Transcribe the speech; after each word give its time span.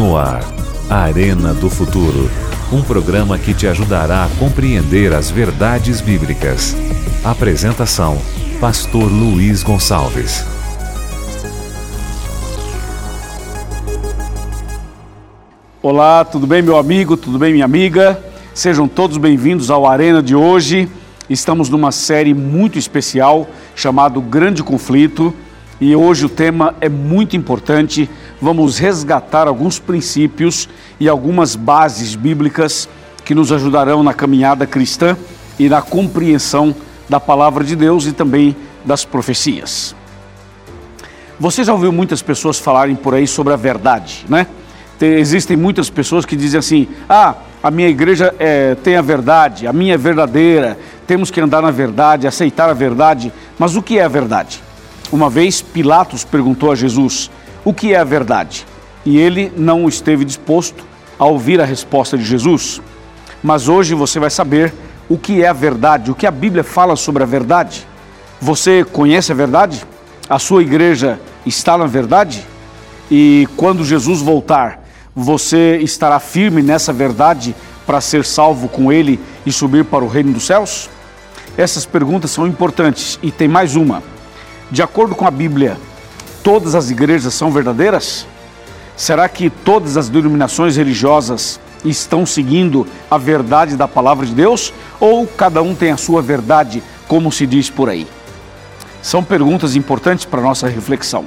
No 0.00 0.16
ar, 0.16 0.42
Arena 0.88 1.52
do 1.52 1.68
Futuro. 1.68 2.30
Um 2.72 2.80
programa 2.80 3.38
que 3.38 3.52
te 3.52 3.66
ajudará 3.66 4.24
a 4.24 4.28
compreender 4.38 5.12
as 5.12 5.30
verdades 5.30 6.00
bíblicas. 6.00 6.74
Apresentação: 7.22 8.16
Pastor 8.58 9.12
Luiz 9.12 9.62
Gonçalves. 9.62 10.42
Olá, 15.82 16.24
tudo 16.24 16.46
bem, 16.46 16.62
meu 16.62 16.78
amigo? 16.78 17.14
Tudo 17.14 17.38
bem, 17.38 17.52
minha 17.52 17.66
amiga? 17.66 18.18
Sejam 18.54 18.88
todos 18.88 19.18
bem-vindos 19.18 19.70
ao 19.70 19.86
Arena 19.86 20.22
de 20.22 20.34
hoje. 20.34 20.88
Estamos 21.28 21.68
numa 21.68 21.92
série 21.92 22.32
muito 22.32 22.78
especial 22.78 23.46
chamado 23.76 24.22
Grande 24.22 24.62
Conflito 24.62 25.34
e 25.78 25.94
hoje 25.94 26.24
o 26.24 26.28
tema 26.30 26.74
é 26.80 26.88
muito 26.88 27.36
importante. 27.36 28.08
Vamos 28.40 28.78
resgatar 28.78 29.46
alguns 29.46 29.78
princípios 29.78 30.68
e 30.98 31.08
algumas 31.08 31.54
bases 31.54 32.14
bíblicas 32.14 32.88
que 33.24 33.34
nos 33.34 33.52
ajudarão 33.52 34.02
na 34.02 34.14
caminhada 34.14 34.66
cristã 34.66 35.16
e 35.58 35.68
na 35.68 35.82
compreensão 35.82 36.74
da 37.08 37.20
palavra 37.20 37.62
de 37.62 37.76
Deus 37.76 38.06
e 38.06 38.12
também 38.12 38.56
das 38.84 39.04
profecias. 39.04 39.94
Você 41.38 41.64
já 41.64 41.72
ouviu 41.72 41.92
muitas 41.92 42.22
pessoas 42.22 42.58
falarem 42.58 42.96
por 42.96 43.14
aí 43.14 43.26
sobre 43.26 43.52
a 43.52 43.56
verdade, 43.56 44.24
né? 44.28 44.46
Tem, 44.98 45.12
existem 45.14 45.56
muitas 45.56 45.88
pessoas 45.88 46.26
que 46.26 46.36
dizem 46.36 46.58
assim: 46.58 46.88
ah, 47.08 47.34
a 47.62 47.70
minha 47.70 47.88
igreja 47.88 48.34
é, 48.38 48.74
tem 48.74 48.96
a 48.96 49.02
verdade, 49.02 49.66
a 49.66 49.72
minha 49.72 49.94
é 49.94 49.96
verdadeira, 49.96 50.78
temos 51.06 51.30
que 51.30 51.40
andar 51.40 51.62
na 51.62 51.70
verdade, 51.70 52.26
aceitar 52.26 52.68
a 52.68 52.74
verdade. 52.74 53.32
Mas 53.58 53.76
o 53.76 53.82
que 53.82 53.98
é 53.98 54.04
a 54.04 54.08
verdade? 54.08 54.62
Uma 55.10 55.30
vez 55.30 55.62
Pilatos 55.62 56.24
perguntou 56.24 56.70
a 56.70 56.74
Jesus: 56.74 57.30
o 57.64 57.74
que 57.74 57.92
é 57.94 57.98
a 57.98 58.04
verdade? 58.04 58.66
E 59.04 59.18
ele 59.18 59.52
não 59.56 59.88
esteve 59.88 60.24
disposto 60.24 60.84
a 61.18 61.26
ouvir 61.26 61.60
a 61.60 61.64
resposta 61.64 62.16
de 62.16 62.24
Jesus. 62.24 62.80
Mas 63.42 63.68
hoje 63.68 63.94
você 63.94 64.18
vai 64.18 64.30
saber 64.30 64.72
o 65.08 65.18
que 65.18 65.42
é 65.42 65.48
a 65.48 65.52
verdade, 65.52 66.10
o 66.10 66.14
que 66.14 66.26
a 66.26 66.30
Bíblia 66.30 66.64
fala 66.64 66.96
sobre 66.96 67.22
a 67.22 67.26
verdade. 67.26 67.86
Você 68.40 68.84
conhece 68.84 69.32
a 69.32 69.34
verdade? 69.34 69.84
A 70.28 70.38
sua 70.38 70.62
igreja 70.62 71.20
está 71.44 71.76
na 71.76 71.86
verdade? 71.86 72.46
E 73.10 73.48
quando 73.56 73.84
Jesus 73.84 74.22
voltar, 74.22 74.82
você 75.14 75.78
estará 75.78 76.20
firme 76.20 76.62
nessa 76.62 76.92
verdade 76.92 77.54
para 77.84 78.00
ser 78.00 78.24
salvo 78.24 78.68
com 78.68 78.92
Ele 78.92 79.18
e 79.44 79.50
subir 79.50 79.84
para 79.84 80.04
o 80.04 80.08
reino 80.08 80.32
dos 80.32 80.46
céus? 80.46 80.88
Essas 81.58 81.84
perguntas 81.84 82.30
são 82.30 82.46
importantes 82.46 83.18
e 83.22 83.30
tem 83.30 83.48
mais 83.48 83.74
uma. 83.74 84.02
De 84.70 84.82
acordo 84.82 85.14
com 85.14 85.26
a 85.26 85.30
Bíblia, 85.30 85.76
todas 86.42 86.74
as 86.74 86.90
igrejas 86.90 87.34
são 87.34 87.50
verdadeiras? 87.50 88.26
Será 88.96 89.28
que 89.28 89.48
todas 89.48 89.96
as 89.96 90.08
denominações 90.08 90.76
religiosas 90.76 91.58
estão 91.84 92.26
seguindo 92.26 92.86
a 93.10 93.16
verdade 93.16 93.76
da 93.76 93.88
palavra 93.88 94.26
de 94.26 94.34
Deus? 94.34 94.72
Ou 94.98 95.26
cada 95.26 95.62
um 95.62 95.74
tem 95.74 95.90
a 95.90 95.96
sua 95.96 96.20
verdade, 96.20 96.82
como 97.08 97.32
se 97.32 97.46
diz 97.46 97.70
por 97.70 97.88
aí? 97.88 98.06
São 99.02 99.24
perguntas 99.24 99.76
importantes 99.76 100.24
para 100.24 100.42
nossa 100.42 100.68
reflexão. 100.68 101.24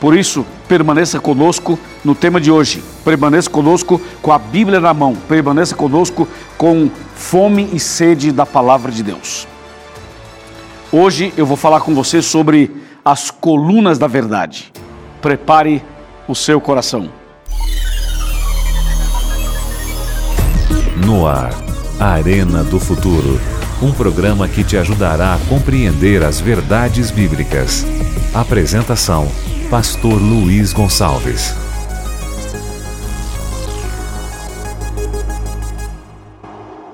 Por 0.00 0.16
isso, 0.16 0.46
permaneça 0.68 1.18
conosco 1.18 1.78
no 2.04 2.14
tema 2.14 2.40
de 2.40 2.50
hoje. 2.50 2.84
Permaneça 3.04 3.50
conosco 3.50 4.00
com 4.22 4.30
a 4.30 4.38
Bíblia 4.38 4.78
na 4.78 4.94
mão. 4.94 5.16
Permaneça 5.28 5.74
conosco 5.74 6.28
com 6.56 6.88
fome 7.16 7.68
e 7.72 7.80
sede 7.80 8.30
da 8.30 8.46
palavra 8.46 8.92
de 8.92 9.02
Deus. 9.02 9.48
Hoje 10.92 11.32
eu 11.36 11.44
vou 11.44 11.56
falar 11.56 11.80
com 11.80 11.94
você 11.94 12.22
sobre 12.22 12.70
as 13.10 13.30
colunas 13.30 13.98
da 13.98 14.06
verdade. 14.06 14.70
Prepare 15.22 15.82
o 16.28 16.34
seu 16.34 16.60
coração. 16.60 17.08
No 21.06 21.26
ar, 21.26 21.54
Arena 21.98 22.62
do 22.62 22.78
Futuro. 22.78 23.40
Um 23.80 23.92
programa 23.92 24.46
que 24.46 24.62
te 24.62 24.76
ajudará 24.76 25.32
a 25.32 25.38
compreender 25.48 26.22
as 26.22 26.38
verdades 26.38 27.10
bíblicas. 27.10 27.86
Apresentação 28.34 29.26
Pastor 29.70 30.20
Luiz 30.20 30.74
Gonçalves. 30.74 31.56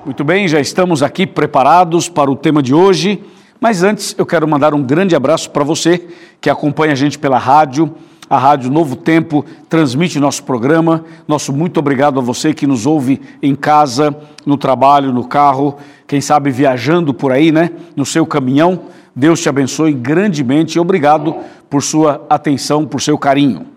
Muito 0.05 0.23
bem, 0.23 0.47
já 0.47 0.61
estamos 0.61 1.03
aqui 1.03 1.27
preparados 1.27 2.07
para 2.07 2.31
o 2.31 2.37
tema 2.37 2.63
de 2.63 2.73
hoje, 2.73 3.21
mas 3.59 3.83
antes 3.83 4.15
eu 4.17 4.25
quero 4.25 4.47
mandar 4.47 4.73
um 4.73 4.83
grande 4.83 5.15
abraço 5.15 5.49
para 5.49 5.63
você 5.63 6.07
que 6.41 6.49
acompanha 6.49 6.93
a 6.93 6.95
gente 6.95 7.17
pela 7.17 7.37
rádio. 7.37 7.93
A 8.27 8.39
Rádio 8.39 8.71
Novo 8.71 8.95
Tempo 8.95 9.45
transmite 9.69 10.19
nosso 10.19 10.43
programa. 10.43 11.05
Nosso 11.27 11.53
muito 11.53 11.79
obrigado 11.79 12.19
a 12.19 12.23
você 12.23 12.53
que 12.53 12.65
nos 12.65 12.85
ouve 12.87 13.21
em 13.41 13.53
casa, 13.55 14.15
no 14.45 14.57
trabalho, 14.57 15.13
no 15.13 15.27
carro, 15.27 15.77
quem 16.07 16.19
sabe 16.19 16.49
viajando 16.49 17.13
por 17.13 17.31
aí, 17.31 17.51
né? 17.51 17.69
No 17.95 18.05
seu 18.05 18.25
caminhão. 18.25 18.81
Deus 19.15 19.41
te 19.41 19.47
abençoe 19.47 19.93
grandemente 19.93 20.77
e 20.77 20.79
obrigado 20.79 21.35
por 21.69 21.83
sua 21.83 22.25
atenção, 22.29 22.85
por 22.85 23.01
seu 23.01 23.17
carinho. 23.17 23.67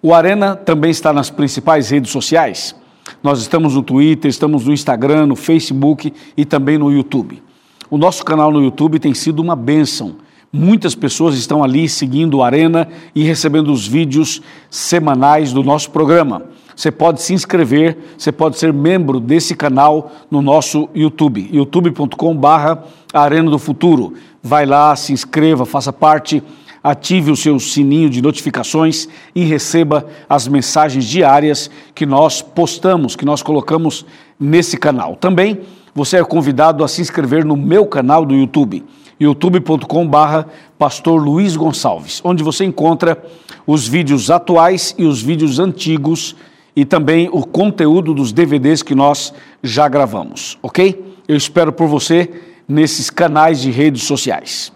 O 0.00 0.14
Arena 0.14 0.54
também 0.54 0.90
está 0.90 1.12
nas 1.12 1.28
principais 1.28 1.90
redes 1.90 2.10
sociais. 2.10 2.74
Nós 3.22 3.40
estamos 3.40 3.74
no 3.74 3.82
Twitter, 3.82 4.28
estamos 4.28 4.64
no 4.64 4.72
Instagram, 4.72 5.26
no 5.26 5.36
Facebook 5.36 6.12
e 6.36 6.44
também 6.44 6.78
no 6.78 6.90
YouTube. 6.92 7.42
O 7.88 7.96
nosso 7.96 8.24
canal 8.24 8.50
no 8.50 8.62
YouTube 8.62 8.98
tem 8.98 9.14
sido 9.14 9.40
uma 9.40 9.54
bênção. 9.54 10.16
Muitas 10.52 10.94
pessoas 10.94 11.36
estão 11.36 11.62
ali 11.62 11.88
seguindo 11.88 12.38
o 12.38 12.42
Arena 12.42 12.88
e 13.14 13.22
recebendo 13.22 13.72
os 13.72 13.86
vídeos 13.86 14.42
semanais 14.68 15.52
do 15.52 15.62
nosso 15.62 15.90
programa. 15.90 16.42
Você 16.74 16.90
pode 16.90 17.22
se 17.22 17.32
inscrever, 17.32 17.96
você 18.18 18.32
pode 18.32 18.58
ser 18.58 18.72
membro 18.72 19.20
desse 19.20 19.54
canal 19.54 20.10
no 20.30 20.42
nosso 20.42 20.88
YouTube, 20.94 21.48
youtube.com/barra 21.52 22.84
Arena 23.12 23.50
do 23.50 23.58
Futuro. 23.58 24.14
Vai 24.42 24.66
lá, 24.66 24.94
se 24.96 25.12
inscreva, 25.12 25.64
faça 25.64 25.92
parte, 25.92 26.42
ative 26.82 27.30
o 27.30 27.36
seu 27.36 27.58
sininho 27.60 28.10
de 28.10 28.20
notificações 28.20 29.08
e 29.34 29.44
receba 29.44 30.06
as 30.28 30.48
mensagens 30.48 31.04
diárias 31.04 31.70
que 31.94 32.04
nós 32.04 32.42
postamos, 32.42 33.14
que 33.14 33.24
nós 33.24 33.42
colocamos 33.42 34.04
nesse 34.38 34.76
canal. 34.76 35.16
Também 35.16 35.60
você 35.96 36.18
é 36.18 36.24
convidado 36.24 36.84
a 36.84 36.88
se 36.88 37.00
inscrever 37.00 37.42
no 37.42 37.56
meu 37.56 37.86
canal 37.86 38.26
do 38.26 38.34
YouTube, 38.34 38.84
youtube.com/barra 39.18 40.46
Pastor 40.78 41.18
Luiz 41.18 41.56
Gonçalves, 41.56 42.20
onde 42.22 42.44
você 42.44 42.66
encontra 42.66 43.24
os 43.66 43.88
vídeos 43.88 44.30
atuais 44.30 44.94
e 44.98 45.06
os 45.06 45.22
vídeos 45.22 45.58
antigos 45.58 46.36
e 46.76 46.84
também 46.84 47.30
o 47.32 47.42
conteúdo 47.46 48.12
dos 48.12 48.30
DVDs 48.30 48.82
que 48.82 48.94
nós 48.94 49.32
já 49.62 49.88
gravamos, 49.88 50.58
ok? 50.62 51.16
Eu 51.26 51.34
espero 51.34 51.72
por 51.72 51.88
você 51.88 52.30
nesses 52.68 53.08
canais 53.08 53.62
de 53.62 53.70
redes 53.70 54.02
sociais. 54.02 54.70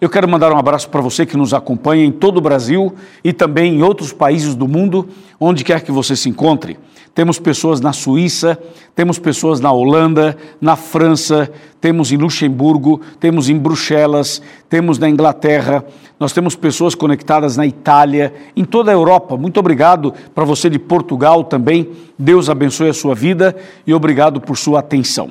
Eu 0.00 0.10
quero 0.10 0.28
mandar 0.28 0.52
um 0.52 0.58
abraço 0.58 0.88
para 0.88 1.00
você 1.00 1.24
que 1.24 1.36
nos 1.36 1.54
acompanha 1.54 2.04
em 2.04 2.10
todo 2.10 2.38
o 2.38 2.40
Brasil 2.40 2.92
e 3.22 3.32
também 3.32 3.76
em 3.76 3.82
outros 3.84 4.12
países 4.12 4.56
do 4.56 4.66
mundo, 4.66 5.08
onde 5.38 5.62
quer 5.62 5.80
que 5.80 5.92
você 5.92 6.16
se 6.16 6.28
encontre. 6.28 6.76
Temos 7.14 7.38
pessoas 7.38 7.80
na 7.80 7.92
Suíça, 7.92 8.58
temos 8.94 9.18
pessoas 9.18 9.60
na 9.60 9.70
Holanda, 9.70 10.36
na 10.60 10.76
França, 10.76 11.50
temos 11.78 12.10
em 12.10 12.16
Luxemburgo, 12.16 13.02
temos 13.20 13.50
em 13.50 13.58
Bruxelas, 13.58 14.40
temos 14.68 14.98
na 14.98 15.10
Inglaterra, 15.10 15.84
nós 16.18 16.32
temos 16.32 16.56
pessoas 16.56 16.94
conectadas 16.94 17.56
na 17.56 17.66
Itália, 17.66 18.32
em 18.56 18.64
toda 18.64 18.90
a 18.90 18.94
Europa. 18.94 19.36
Muito 19.36 19.60
obrigado 19.60 20.14
para 20.34 20.44
você 20.44 20.70
de 20.70 20.78
Portugal 20.78 21.44
também. 21.44 21.90
Deus 22.18 22.48
abençoe 22.48 22.88
a 22.88 22.94
sua 22.94 23.14
vida 23.14 23.54
e 23.86 23.92
obrigado 23.92 24.40
por 24.40 24.56
sua 24.56 24.80
atenção. 24.80 25.30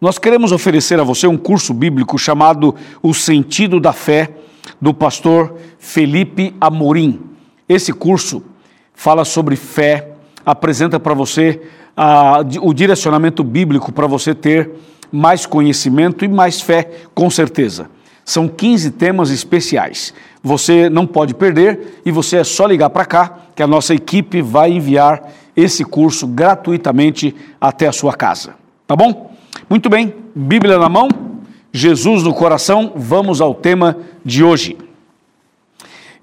Nós 0.00 0.16
queremos 0.16 0.52
oferecer 0.52 1.00
a 1.00 1.04
você 1.04 1.26
um 1.26 1.36
curso 1.36 1.74
bíblico 1.74 2.18
chamado 2.18 2.74
O 3.02 3.12
Sentido 3.12 3.80
da 3.80 3.92
Fé, 3.92 4.30
do 4.80 4.94
pastor 4.94 5.56
Felipe 5.78 6.54
Amorim. 6.60 7.20
Esse 7.68 7.92
curso 7.92 8.42
fala 8.94 9.24
sobre 9.24 9.56
fé, 9.56 10.09
apresenta 10.50 10.98
para 10.98 11.14
você 11.14 11.60
o 12.62 12.72
direcionamento 12.72 13.44
bíblico 13.44 13.92
para 13.92 14.06
você 14.06 14.34
ter 14.34 14.70
mais 15.12 15.44
conhecimento 15.44 16.24
e 16.24 16.28
mais 16.28 16.60
fé, 16.60 16.90
com 17.14 17.28
certeza. 17.28 17.90
São 18.24 18.46
15 18.46 18.92
temas 18.92 19.30
especiais. 19.30 20.14
Você 20.42 20.88
não 20.88 21.06
pode 21.06 21.34
perder 21.34 22.00
e 22.04 22.12
você 22.12 22.38
é 22.38 22.44
só 22.44 22.66
ligar 22.66 22.90
para 22.90 23.04
cá 23.04 23.38
que 23.54 23.62
a 23.62 23.66
nossa 23.66 23.94
equipe 23.94 24.40
vai 24.40 24.72
enviar 24.72 25.22
esse 25.56 25.84
curso 25.84 26.26
gratuitamente 26.26 27.34
até 27.60 27.88
a 27.88 27.92
sua 27.92 28.14
casa. 28.14 28.54
Tá 28.86 28.94
bom? 28.94 29.34
Muito 29.68 29.88
bem, 29.88 30.14
Bíblia 30.34 30.78
na 30.78 30.88
mão, 30.88 31.08
Jesus 31.72 32.22
no 32.22 32.32
coração, 32.32 32.92
vamos 32.94 33.40
ao 33.40 33.54
tema 33.54 33.96
de 34.24 34.42
hoje. 34.42 34.78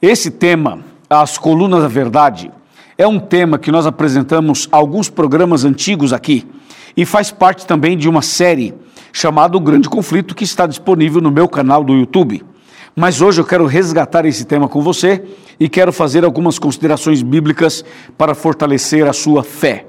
Esse 0.01 0.31
tema, 0.31 0.79
as 1.09 1.37
colunas 1.37 1.81
da 1.81 1.87
verdade, 1.87 2.51
é 2.97 3.07
um 3.07 3.19
tema 3.19 3.59
que 3.59 3.71
nós 3.71 3.85
apresentamos 3.85 4.67
alguns 4.71 5.09
programas 5.09 5.63
antigos 5.63 6.11
aqui 6.11 6.47
e 6.95 7.05
faz 7.05 7.29
parte 7.29 7.67
também 7.67 7.95
de 7.95 8.09
uma 8.09 8.23
série 8.23 8.73
chamada 9.13 9.55
O 9.55 9.59
Grande 9.59 9.87
Conflito 9.87 10.33
que 10.33 10.43
está 10.43 10.65
disponível 10.65 11.21
no 11.21 11.29
meu 11.29 11.47
canal 11.47 11.83
do 11.83 11.93
YouTube. 11.93 12.43
Mas 12.95 13.21
hoje 13.21 13.39
eu 13.39 13.45
quero 13.45 13.67
resgatar 13.67 14.25
esse 14.25 14.45
tema 14.45 14.67
com 14.67 14.81
você 14.81 15.23
e 15.59 15.69
quero 15.69 15.93
fazer 15.93 16.25
algumas 16.25 16.57
considerações 16.57 17.21
bíblicas 17.21 17.85
para 18.17 18.33
fortalecer 18.33 19.07
a 19.07 19.13
sua 19.13 19.43
fé. 19.43 19.85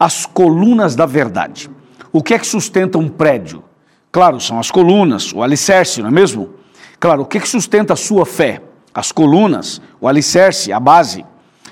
As 0.00 0.24
colunas 0.24 0.96
da 0.96 1.04
verdade. 1.04 1.70
O 2.10 2.22
que 2.22 2.32
é 2.32 2.38
que 2.38 2.46
sustenta 2.46 2.96
um 2.96 3.08
prédio? 3.08 3.62
Claro, 4.10 4.40
são 4.40 4.58
as 4.58 4.70
colunas, 4.70 5.32
o 5.34 5.42
alicerce, 5.42 6.00
não 6.00 6.08
é 6.08 6.12
mesmo? 6.12 6.50
Claro, 6.98 7.22
o 7.22 7.26
que, 7.26 7.36
é 7.36 7.40
que 7.40 7.48
sustenta 7.48 7.92
a 7.92 7.96
sua 7.96 8.24
fé? 8.24 8.62
As 8.94 9.10
colunas, 9.12 9.80
o 10.00 10.08
alicerce, 10.08 10.72
a 10.72 10.80
base. 10.80 11.24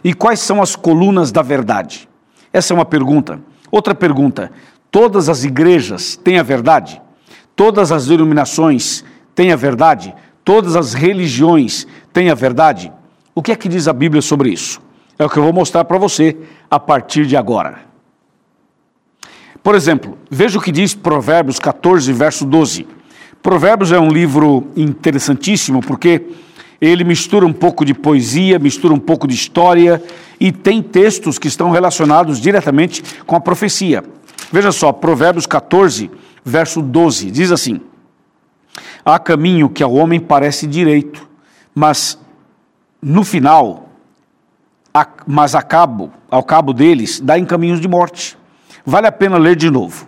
E 0.02 0.14
quais 0.14 0.40
são 0.40 0.62
as 0.62 0.74
colunas 0.74 1.30
da 1.30 1.42
verdade? 1.42 2.08
Essa 2.52 2.72
é 2.72 2.74
uma 2.74 2.84
pergunta. 2.84 3.40
Outra 3.70 3.94
pergunta: 3.94 4.50
todas 4.90 5.28
as 5.28 5.44
igrejas 5.44 6.16
têm 6.16 6.38
a 6.38 6.42
verdade? 6.42 7.00
Todas 7.54 7.92
as 7.92 8.06
denominações 8.06 9.04
têm 9.34 9.52
a 9.52 9.56
verdade? 9.56 10.14
Todas 10.44 10.74
as 10.74 10.94
religiões 10.94 11.86
têm 12.12 12.30
a 12.30 12.34
verdade? 12.34 12.92
O 13.34 13.42
que 13.42 13.52
é 13.52 13.56
que 13.56 13.68
diz 13.68 13.86
a 13.86 13.92
Bíblia 13.92 14.22
sobre 14.22 14.50
isso? 14.50 14.80
É 15.18 15.24
o 15.24 15.28
que 15.28 15.38
eu 15.38 15.42
vou 15.42 15.52
mostrar 15.52 15.84
para 15.84 15.98
você 15.98 16.36
a 16.70 16.80
partir 16.80 17.26
de 17.26 17.36
agora. 17.36 17.80
Por 19.62 19.74
exemplo, 19.74 20.16
veja 20.30 20.58
o 20.58 20.62
que 20.62 20.72
diz 20.72 20.94
Provérbios 20.94 21.58
14, 21.58 22.10
verso 22.12 22.46
12. 22.46 22.86
Provérbios 23.42 23.92
é 23.92 24.00
um 24.00 24.08
livro 24.08 24.68
interessantíssimo 24.74 25.82
porque 25.82 26.26
ele 26.80 27.04
mistura 27.04 27.44
um 27.44 27.52
pouco 27.52 27.84
de 27.84 27.92
poesia, 27.92 28.58
mistura 28.58 28.94
um 28.94 28.98
pouco 28.98 29.28
de 29.28 29.34
história 29.34 30.02
e 30.38 30.50
tem 30.50 30.82
textos 30.82 31.38
que 31.38 31.48
estão 31.48 31.70
relacionados 31.70 32.40
diretamente 32.40 33.02
com 33.26 33.36
a 33.36 33.40
profecia. 33.40 34.02
Veja 34.50 34.72
só, 34.72 34.90
Provérbios 34.90 35.46
14, 35.46 36.10
verso 36.44 36.80
12, 36.80 37.30
diz 37.30 37.52
assim: 37.52 37.80
Há 39.04 39.18
caminho 39.18 39.68
que 39.68 39.82
ao 39.82 39.92
homem 39.92 40.18
parece 40.18 40.66
direito, 40.66 41.28
mas 41.74 42.18
no 43.02 43.22
final, 43.24 43.90
mas 45.26 45.54
a 45.54 45.62
cabo, 45.62 46.10
ao 46.30 46.42
cabo 46.42 46.72
deles, 46.72 47.20
dá 47.20 47.38
em 47.38 47.44
caminhos 47.44 47.80
de 47.80 47.88
morte. 47.88 48.38
Vale 48.84 49.06
a 49.06 49.12
pena 49.12 49.36
ler 49.36 49.56
de 49.56 49.70
novo. 49.70 50.06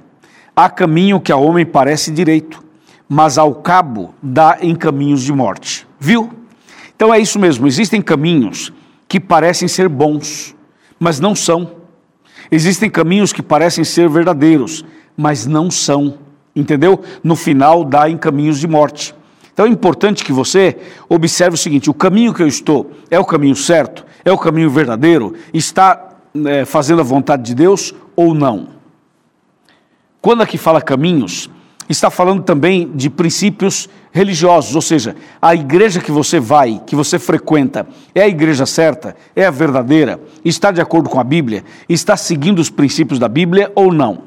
Há 0.57 0.69
caminho 0.71 1.21
que 1.21 1.31
ao 1.31 1.43
homem 1.43 1.65
parece 1.65 2.11
direito, 2.11 2.65
mas 3.09 3.37
ao 3.37 3.55
cabo 3.57 4.15
dá 4.23 4.59
em 4.61 4.75
caminhos 4.75 5.23
de 5.23 5.33
morte. 5.33 5.87
Viu? 6.01 6.42
Então 7.03 7.13
é 7.13 7.19
isso 7.19 7.37
mesmo, 7.37 7.67
existem 7.67 8.01
caminhos 8.01 8.73
que 9.09 9.19
parecem 9.19 9.67
ser 9.67 9.89
bons, 9.89 10.55
mas 11.01 11.19
não 11.19 11.35
são. 11.35 11.69
Existem 12.49 12.89
caminhos 12.89 13.33
que 13.33 13.43
parecem 13.43 13.83
ser 13.83 14.09
verdadeiros, 14.09 14.85
mas 15.17 15.45
não 15.45 15.69
são. 15.69 16.17
Entendeu? 16.55 17.03
No 17.21 17.35
final 17.35 17.83
dá 17.83 18.09
em 18.09 18.17
caminhos 18.17 18.61
de 18.61 18.69
morte. 18.69 19.17
Então 19.53 19.67
é 19.67 19.69
importante 19.69 20.23
que 20.23 20.33
você 20.33 20.77
observe 21.09 21.57
o 21.57 21.59
seguinte: 21.59 21.91
o 21.91 21.95
caminho 21.95 22.33
que 22.33 22.41
eu 22.41 22.47
estou 22.47 22.93
é 23.11 23.19
o 23.19 23.25
caminho 23.25 23.57
certo? 23.57 24.07
É 24.25 24.31
o 24.31 24.39
caminho 24.39 24.71
verdadeiro? 24.71 25.35
Está 25.53 26.09
é, 26.47 26.65
fazendo 26.65 27.01
a 27.01 27.05
vontade 27.05 27.43
de 27.43 27.57
Deus 27.57 27.93
ou 28.15 28.33
não? 28.33 28.69
Quando 30.21 30.41
aqui 30.45 30.57
fala 30.57 30.81
caminhos, 30.81 31.51
está 31.89 32.11
falando 32.11 32.43
também 32.43 32.91
de 32.95 33.11
princípios 33.11 33.89
religiosos, 34.11 34.75
ou 34.75 34.83
seja, 34.83 35.17
a 35.41 35.55
igreja 35.55 36.01
que 36.01 36.11
você 36.11 36.39
vai, 36.39 36.81
que 36.87 36.95
você 36.95 37.19
frequenta, 37.19 37.87
é 38.15 38.23
a 38.23 38.29
igreja 38.29 38.67
certa, 38.67 39.17
é 39.35 39.45
a 39.45 39.51
verdadeira, 39.51 40.21
está 40.45 40.71
de 40.71 40.81
acordo 40.81 41.09
com 41.09 41.19
a 41.19 41.25
Bíblia, 41.25 41.65
está 41.89 42.17
seguindo 42.17 42.59
os 42.59 42.71
princípios 42.71 43.19
da 43.19 43.29
Bíblia 43.29 43.73
ou 43.75 43.93
não. 43.93 44.25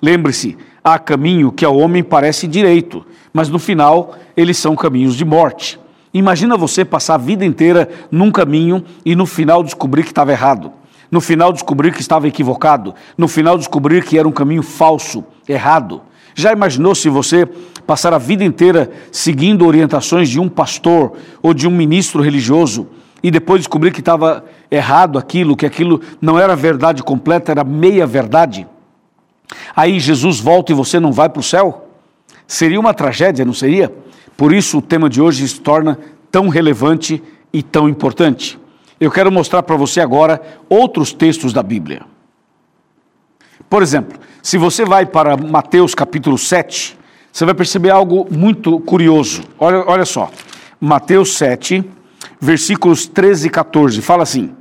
Lembre-se, 0.00 0.56
há 0.82 0.98
caminho 0.98 1.52
que 1.52 1.64
ao 1.64 1.76
homem 1.76 2.02
parece 2.02 2.46
direito, 2.46 3.04
mas 3.32 3.48
no 3.48 3.58
final 3.58 4.16
eles 4.36 4.58
são 4.58 4.76
caminhos 4.76 5.16
de 5.16 5.24
morte. 5.24 5.80
Imagina 6.12 6.56
você 6.56 6.84
passar 6.84 7.14
a 7.14 7.18
vida 7.18 7.44
inteira 7.44 7.88
num 8.10 8.30
caminho 8.30 8.84
e 9.04 9.16
no 9.16 9.26
final 9.26 9.62
descobrir 9.62 10.02
que 10.02 10.10
estava 10.10 10.32
errado 10.32 10.72
no 11.14 11.20
final 11.20 11.52
descobrir 11.52 11.92
que 11.92 12.00
estava 12.00 12.26
equivocado, 12.26 12.92
no 13.16 13.28
final 13.28 13.56
descobrir 13.56 14.02
que 14.02 14.18
era 14.18 14.26
um 14.26 14.32
caminho 14.32 14.64
falso, 14.64 15.24
errado. 15.48 16.02
Já 16.34 16.52
imaginou 16.52 16.94
se 16.94 17.08
você 17.08 17.46
passar 17.86 18.12
a 18.12 18.18
vida 18.18 18.44
inteira 18.44 18.90
seguindo 19.12 19.66
orientações 19.66 20.28
de 20.28 20.40
um 20.40 20.48
pastor 20.48 21.12
ou 21.42 21.54
de 21.54 21.66
um 21.68 21.70
ministro 21.70 22.22
religioso 22.22 22.88
e 23.22 23.30
depois 23.30 23.60
descobrir 23.60 23.92
que 23.92 24.00
estava 24.00 24.44
errado 24.70 25.18
aquilo, 25.18 25.56
que 25.56 25.66
aquilo 25.66 26.00
não 26.20 26.38
era 26.38 26.54
verdade 26.56 27.02
completa, 27.02 27.52
era 27.52 27.64
meia 27.64 28.06
verdade? 28.06 28.66
Aí 29.74 29.98
Jesus 30.00 30.40
volta 30.40 30.72
e 30.72 30.74
você 30.74 30.98
não 30.98 31.12
vai 31.12 31.28
para 31.28 31.40
o 31.40 31.42
céu? 31.42 31.88
Seria 32.46 32.80
uma 32.80 32.92
tragédia, 32.92 33.44
não 33.44 33.54
seria? 33.54 33.94
Por 34.36 34.52
isso 34.52 34.78
o 34.78 34.82
tema 34.82 35.08
de 35.08 35.20
hoje 35.22 35.46
se 35.48 35.60
torna 35.60 35.98
tão 36.30 36.48
relevante 36.48 37.22
e 37.52 37.62
tão 37.62 37.88
importante 37.88 38.58
eu 39.04 39.10
quero 39.10 39.30
mostrar 39.30 39.62
para 39.62 39.76
você 39.76 40.00
agora 40.00 40.40
outros 40.68 41.12
textos 41.12 41.52
da 41.52 41.62
Bíblia. 41.62 42.02
Por 43.74 43.82
exemplo, 43.82 44.16
se 44.40 44.56
você 44.56 44.84
vai 44.84 45.04
para 45.04 45.36
Mateus 45.36 45.96
capítulo 45.96 46.38
7, 46.38 46.96
você 47.32 47.44
vai 47.44 47.54
perceber 47.54 47.90
algo 47.90 48.24
muito 48.30 48.78
curioso. 48.78 49.42
Olha, 49.58 49.82
olha 49.88 50.04
só, 50.04 50.30
Mateus 50.80 51.36
7, 51.36 51.84
versículos 52.40 53.08
13 53.08 53.48
e 53.48 53.50
14, 53.50 54.00
fala 54.00 54.22
assim: 54.22 54.52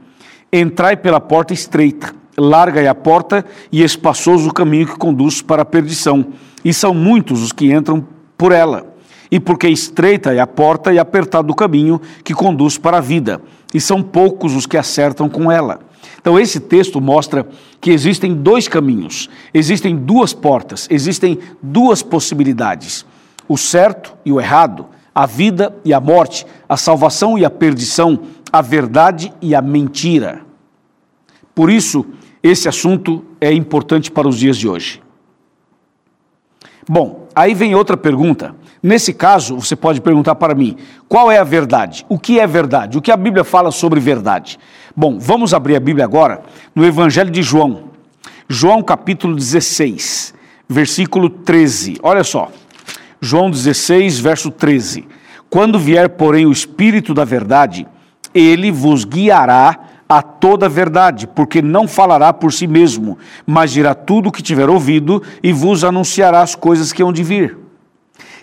Entrai 0.52 0.98
pela 0.98 1.20
porta 1.20 1.54
estreita, 1.54 2.12
larga 2.36 2.82
é 2.82 2.88
a 2.88 2.96
porta 2.96 3.46
e 3.72 3.84
espaçoso 3.84 4.50
o 4.50 4.54
caminho 4.54 4.88
que 4.88 4.98
conduz 4.98 5.44
para 5.44 5.62
a 5.62 5.66
perdição, 5.66 6.34
e 6.66 6.74
são 6.74 6.92
muitos 6.92 7.44
os 7.44 7.52
que 7.52 7.72
entram 7.72 8.04
por 8.36 8.52
ela. 8.52 8.93
E 9.34 9.40
porque 9.40 9.68
estreita 9.68 10.32
é 10.32 10.40
a 10.40 10.46
porta 10.46 10.94
e 10.94 11.00
apertado 11.00 11.52
o 11.52 11.56
caminho 11.56 12.00
que 12.24 12.36
conduz 12.36 12.78
para 12.78 12.98
a 12.98 13.02
vida 13.02 13.42
e 13.74 13.82
são 13.82 14.04
poucos 14.04 14.54
os 14.54 14.68
que 14.68 14.78
acertam 14.78 15.28
com 15.28 15.52
ela. 15.52 15.80
Então, 16.22 16.40
esse 16.40 16.60
texto 16.60 17.02
mostra 17.02 17.48
que 17.82 17.90
existem 17.90 18.36
dois 18.36 18.68
caminhos, 18.68 19.28
existem 19.52 19.96
duas 19.96 20.34
portas, 20.34 20.88
existem 20.88 21.40
duas 21.64 22.04
possibilidades: 22.04 23.08
o 23.48 23.58
certo 23.58 24.16
e 24.24 24.32
o 24.32 24.40
errado, 24.40 24.86
a 25.16 25.26
vida 25.26 25.76
e 25.84 25.96
a 25.96 26.00
morte, 26.00 26.46
a 26.70 26.78
salvação 26.78 27.36
e 27.36 27.44
a 27.44 27.50
perdição, 27.50 28.20
a 28.52 28.62
verdade 28.62 29.34
e 29.42 29.56
a 29.56 29.64
mentira. 29.64 30.42
Por 31.56 31.72
isso, 31.72 32.06
esse 32.44 32.70
assunto 32.70 33.26
é 33.42 33.52
importante 33.52 34.12
para 34.12 34.28
os 34.28 34.38
dias 34.38 34.60
de 34.60 34.70
hoje. 34.70 35.02
Bom, 36.88 37.28
aí 37.34 37.56
vem 37.56 37.74
outra 37.74 37.98
pergunta. 37.98 38.62
Nesse 38.84 39.14
caso, 39.14 39.56
você 39.56 39.78
pode 39.78 40.02
perguntar 40.02 40.36
para 40.36 40.54
mim: 40.54 40.76
qual 41.08 41.32
é 41.32 41.38
a 41.38 41.44
verdade? 41.46 42.06
O 42.10 42.20
que 42.20 42.38
é 42.38 42.46
verdade? 42.46 42.98
O 42.98 43.02
que 43.02 43.14
a 43.14 43.16
Bíblia 43.16 43.46
fala 43.46 43.72
sobre 43.72 43.98
verdade? 44.02 44.60
Bom, 44.94 45.18
vamos 45.18 45.54
abrir 45.54 45.78
a 45.78 45.80
Bíblia 45.80 46.04
agora 46.04 46.42
no 46.76 46.86
Evangelho 46.86 47.32
de 47.32 47.42
João. 47.42 47.86
João 48.50 48.84
capítulo 48.84 49.36
16, 49.36 50.34
versículo 50.68 51.30
13. 51.30 51.98
Olha 52.04 52.26
só. 52.26 52.52
João 53.22 53.50
16, 53.50 54.20
verso 54.20 54.52
13. 54.52 55.08
Quando 55.50 55.80
vier, 55.80 56.10
porém, 56.10 56.46
o 56.46 56.52
Espírito 56.52 57.14
da 57.14 57.24
verdade, 57.24 57.88
ele 58.34 58.70
vos 58.70 59.06
guiará 59.06 59.80
a 60.10 60.22
toda 60.22 60.66
a 60.66 60.70
verdade, 60.70 61.26
porque 61.26 61.62
não 61.62 61.88
falará 61.88 62.34
por 62.34 62.52
si 62.52 62.68
mesmo, 62.68 63.18
mas 63.46 63.72
dirá 63.72 63.96
tudo 63.96 64.28
o 64.28 64.32
que 64.32 64.44
tiver 64.44 64.70
ouvido 64.70 65.24
e 65.42 65.54
vos 65.54 65.86
anunciará 65.86 66.42
as 66.42 66.54
coisas 66.54 66.92
que 66.92 67.02
hão 67.02 67.14
de 67.14 67.24
vir. 67.24 67.63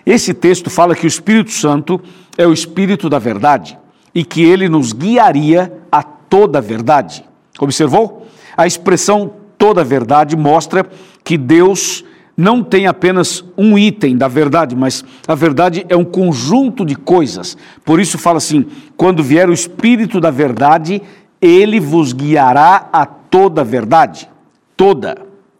Esse 0.05 0.33
texto 0.33 0.69
fala 0.69 0.95
que 0.95 1.05
o 1.05 1.07
Espírito 1.07 1.51
Santo 1.51 2.01
é 2.37 2.45
o 2.45 2.53
Espírito 2.53 3.09
da 3.09 3.19
verdade 3.19 3.77
e 4.13 4.23
que 4.23 4.43
ele 4.43 4.67
nos 4.67 4.93
guiaria 4.93 5.71
a 5.91 6.03
toda 6.03 6.57
a 6.57 6.61
verdade. 6.61 7.23
Observou? 7.59 8.27
A 8.55 8.65
expressão 8.67 9.31
toda 9.57 9.81
a 9.81 9.83
verdade 9.83 10.35
mostra 10.35 10.85
que 11.23 11.37
Deus 11.37 12.03
não 12.35 12.63
tem 12.63 12.87
apenas 12.87 13.43
um 13.57 13.77
item 13.77 14.17
da 14.17 14.27
verdade, 14.27 14.75
mas 14.75 15.05
a 15.27 15.35
verdade 15.35 15.85
é 15.87 15.95
um 15.95 16.03
conjunto 16.03 16.85
de 16.85 16.95
coisas. 16.95 17.57
Por 17.85 17.99
isso 17.99 18.17
fala 18.17 18.37
assim: 18.37 18.65
quando 18.97 19.21
vier 19.21 19.49
o 19.49 19.53
Espírito 19.53 20.19
da 20.19 20.31
verdade, 20.31 21.01
ele 21.39 21.79
vos 21.79 22.13
guiará 22.13 22.89
a 22.91 23.05
toda 23.05 23.61
a 23.61 23.63
verdade. 23.63 24.29
Toda. 24.75 25.17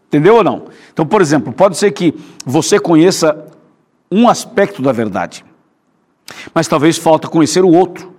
Entendeu 0.07 0.35
ou 0.35 0.43
não? 0.43 0.63
Então, 0.91 1.05
por 1.05 1.21
exemplo, 1.21 1.53
pode 1.53 1.77
ser 1.77 1.91
que 1.91 2.13
você 2.45 2.79
conheça 2.79 3.45
um 4.11 4.27
aspecto 4.27 4.81
da 4.81 4.91
verdade. 4.91 5.45
Mas 6.53 6.67
talvez 6.67 6.97
falta 6.97 7.27
conhecer 7.27 7.63
o 7.63 7.69
outro, 7.69 8.13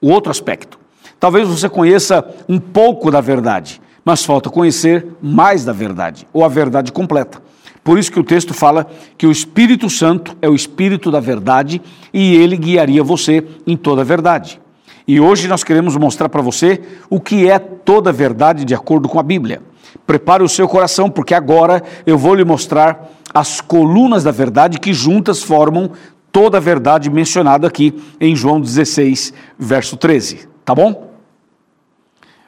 o 0.00 0.10
outro 0.10 0.30
aspecto. 0.30 0.78
Talvez 1.18 1.48
você 1.48 1.68
conheça 1.68 2.24
um 2.48 2.58
pouco 2.58 3.10
da 3.10 3.20
verdade, 3.20 3.80
mas 4.04 4.24
falta 4.24 4.50
conhecer 4.50 5.06
mais 5.22 5.64
da 5.64 5.72
verdade, 5.72 6.26
ou 6.32 6.44
a 6.44 6.48
verdade 6.48 6.92
completa. 6.92 7.42
Por 7.82 7.98
isso 7.98 8.10
que 8.10 8.20
o 8.20 8.24
texto 8.24 8.54
fala 8.54 8.90
que 9.16 9.26
o 9.26 9.30
Espírito 9.30 9.90
Santo 9.90 10.36
é 10.40 10.48
o 10.48 10.54
Espírito 10.54 11.10
da 11.10 11.20
verdade 11.20 11.82
e 12.12 12.34
ele 12.34 12.56
guiaria 12.56 13.02
você 13.02 13.46
em 13.66 13.76
toda 13.76 14.00
a 14.00 14.04
verdade. 14.04 14.60
E 15.06 15.20
hoje 15.20 15.46
nós 15.46 15.62
queremos 15.62 15.94
mostrar 15.96 16.30
para 16.30 16.40
você 16.40 16.80
o 17.10 17.20
que 17.20 17.48
é 17.48 17.58
toda 17.58 18.08
a 18.08 18.12
verdade 18.12 18.64
de 18.64 18.74
acordo 18.74 19.06
com 19.06 19.20
a 19.20 19.22
Bíblia. 19.22 19.60
Prepare 20.06 20.42
o 20.42 20.48
seu 20.48 20.68
coração, 20.68 21.10
porque 21.10 21.34
agora 21.34 21.82
eu 22.06 22.18
vou 22.18 22.34
lhe 22.34 22.44
mostrar 22.44 23.10
as 23.32 23.60
colunas 23.60 24.22
da 24.22 24.30
verdade 24.30 24.78
que 24.78 24.92
juntas 24.92 25.42
formam 25.42 25.90
toda 26.30 26.58
a 26.58 26.60
verdade 26.60 27.10
mencionada 27.10 27.66
aqui 27.66 27.94
em 28.20 28.34
João 28.34 28.60
16, 28.60 29.32
verso 29.58 29.96
13. 29.96 30.48
Tá 30.64 30.74
bom? 30.74 31.10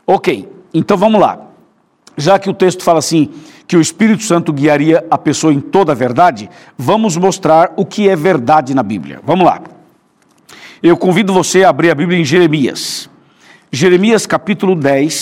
Ok, 0.07 0.49
então 0.73 0.97
vamos 0.97 1.21
lá. 1.21 1.41
Já 2.17 2.39
que 2.39 2.49
o 2.49 2.55
texto 2.55 2.83
fala 2.83 2.99
assim, 2.99 3.31
que 3.67 3.77
o 3.77 3.81
Espírito 3.81 4.23
Santo 4.23 4.53
guiaria 4.53 5.05
a 5.11 5.19
pessoa 5.19 5.53
em 5.53 5.61
toda 5.61 5.93
a 5.93 5.95
verdade, 5.95 6.49
vamos 6.79 7.17
mostrar 7.17 7.73
o 7.77 7.85
que 7.85 8.09
é 8.09 8.17
verdade 8.17 8.75
na 8.75 8.83
Bíblia. 8.83 9.21
Vamos 9.25 9.45
lá. 9.45 9.61
Eu 10.83 10.97
convido 10.97 11.33
você 11.33 11.65
a 11.65 11.69
abrir 11.69 11.91
a 11.91 11.95
Bíblia 11.95 12.19
em 12.19 12.25
Jeremias. 12.25 13.11
Jeremias 13.73 14.27
capítulo 14.27 14.75
10, 14.75 15.15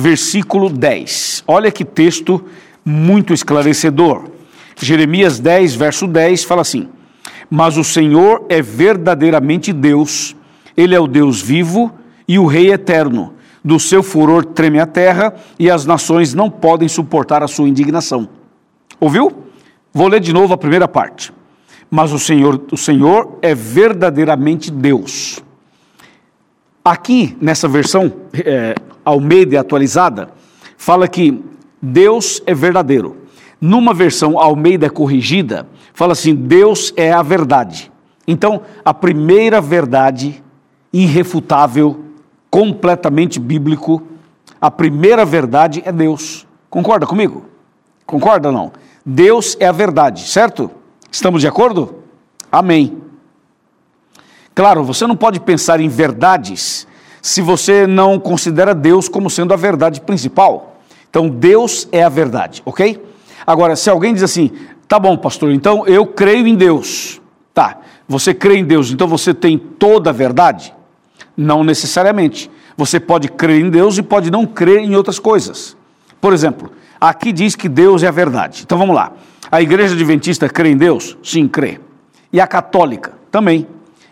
versículo 0.00 0.70
10. 0.70 1.44
Olha 1.46 1.70
que 1.70 1.84
texto 1.84 2.42
muito 2.84 3.34
esclarecedor. 3.34 4.30
Jeremias 4.80 5.38
10, 5.38 5.74
verso 5.74 6.06
10 6.06 6.44
fala 6.44 6.62
assim: 6.62 6.88
Mas 7.50 7.76
o 7.76 7.84
Senhor 7.84 8.46
é 8.48 8.62
verdadeiramente 8.62 9.72
Deus, 9.72 10.34
Ele 10.74 10.94
é 10.94 11.00
o 11.00 11.06
Deus 11.06 11.42
vivo 11.42 11.92
e 12.26 12.38
o 12.38 12.46
Rei 12.46 12.72
eterno. 12.72 13.34
Do 13.62 13.78
seu 13.78 14.02
furor 14.02 14.42
treme 14.46 14.80
a 14.80 14.86
terra 14.86 15.34
e 15.58 15.70
as 15.70 15.84
nações 15.84 16.32
não 16.32 16.48
podem 16.48 16.88
suportar 16.88 17.42
a 17.42 17.48
sua 17.48 17.68
indignação. 17.68 18.26
Ouviu? 18.98 19.44
Vou 19.92 20.08
ler 20.08 20.20
de 20.20 20.32
novo 20.32 20.54
a 20.54 20.58
primeira 20.58 20.88
parte. 20.88 21.30
Mas 21.90 22.10
o 22.12 22.18
Senhor, 22.18 22.64
o 22.72 22.76
Senhor 22.76 23.38
é 23.42 23.54
verdadeiramente 23.54 24.70
Deus. 24.70 25.42
Aqui, 26.82 27.36
nessa 27.38 27.68
versão 27.68 28.10
é, 28.32 28.74
Almeida 29.04 29.60
atualizada, 29.60 30.30
fala 30.76 31.08
que 31.08 31.42
Deus 31.80 32.42
é 32.46 32.54
verdadeiro. 32.54 33.16
Numa 33.60 33.92
versão 33.92 34.38
Almeida 34.38 34.88
corrigida, 34.88 35.66
fala 35.92 36.12
assim: 36.12 36.34
Deus 36.34 36.92
é 36.96 37.12
a 37.12 37.22
verdade. 37.22 37.90
Então, 38.26 38.62
a 38.84 38.94
primeira 38.94 39.60
verdade 39.60 40.42
irrefutável, 40.92 42.04
completamente 42.50 43.38
bíblico, 43.38 44.02
a 44.60 44.70
primeira 44.70 45.24
verdade 45.24 45.82
é 45.84 45.92
Deus. 45.92 46.46
Concorda 46.68 47.06
comigo? 47.06 47.44
Concorda 48.06 48.48
ou 48.48 48.54
não? 48.54 48.72
Deus 49.04 49.56
é 49.60 49.66
a 49.66 49.72
verdade, 49.72 50.28
certo? 50.28 50.70
Estamos 51.10 51.40
de 51.40 51.48
acordo? 51.48 51.96
Amém. 52.50 52.98
Claro, 54.54 54.84
você 54.84 55.06
não 55.06 55.16
pode 55.16 55.40
pensar 55.40 55.80
em 55.80 55.88
verdades 55.88 56.86
se 57.22 57.40
você 57.40 57.86
não 57.86 58.18
considera 58.18 58.74
Deus 58.74 59.08
como 59.08 59.30
sendo 59.30 59.52
a 59.52 59.56
verdade 59.56 60.00
principal. 60.00 60.80
Então, 61.08 61.28
Deus 61.28 61.88
é 61.90 62.02
a 62.02 62.08
verdade, 62.08 62.62
ok? 62.64 63.02
Agora, 63.46 63.74
se 63.76 63.90
alguém 63.90 64.14
diz 64.14 64.22
assim, 64.22 64.50
tá 64.86 64.98
bom, 64.98 65.16
pastor, 65.16 65.50
então 65.50 65.86
eu 65.86 66.06
creio 66.06 66.46
em 66.46 66.54
Deus. 66.54 67.20
Tá, 67.52 67.78
você 68.08 68.32
crê 68.32 68.56
em 68.56 68.64
Deus, 68.64 68.90
então 68.90 69.08
você 69.08 69.34
tem 69.34 69.58
toda 69.58 70.10
a 70.10 70.12
verdade? 70.12 70.74
Não 71.36 71.64
necessariamente. 71.64 72.50
Você 72.76 72.98
pode 72.98 73.28
crer 73.28 73.60
em 73.60 73.70
Deus 73.70 73.98
e 73.98 74.02
pode 74.02 74.30
não 74.30 74.46
crer 74.46 74.78
em 74.78 74.94
outras 74.94 75.18
coisas. 75.18 75.76
Por 76.20 76.32
exemplo, 76.32 76.70
aqui 77.00 77.32
diz 77.32 77.56
que 77.56 77.68
Deus 77.68 78.02
é 78.02 78.08
a 78.08 78.12
verdade. 78.12 78.62
Então 78.64 78.78
vamos 78.78 78.94
lá. 78.94 79.12
A 79.50 79.60
igreja 79.60 79.94
adventista 79.94 80.48
crê 80.48 80.70
em 80.70 80.76
Deus? 80.76 81.16
Sim, 81.22 81.48
crê. 81.48 81.80
E 82.32 82.40
a 82.40 82.46
católica? 82.46 83.12
Também. 83.30 83.66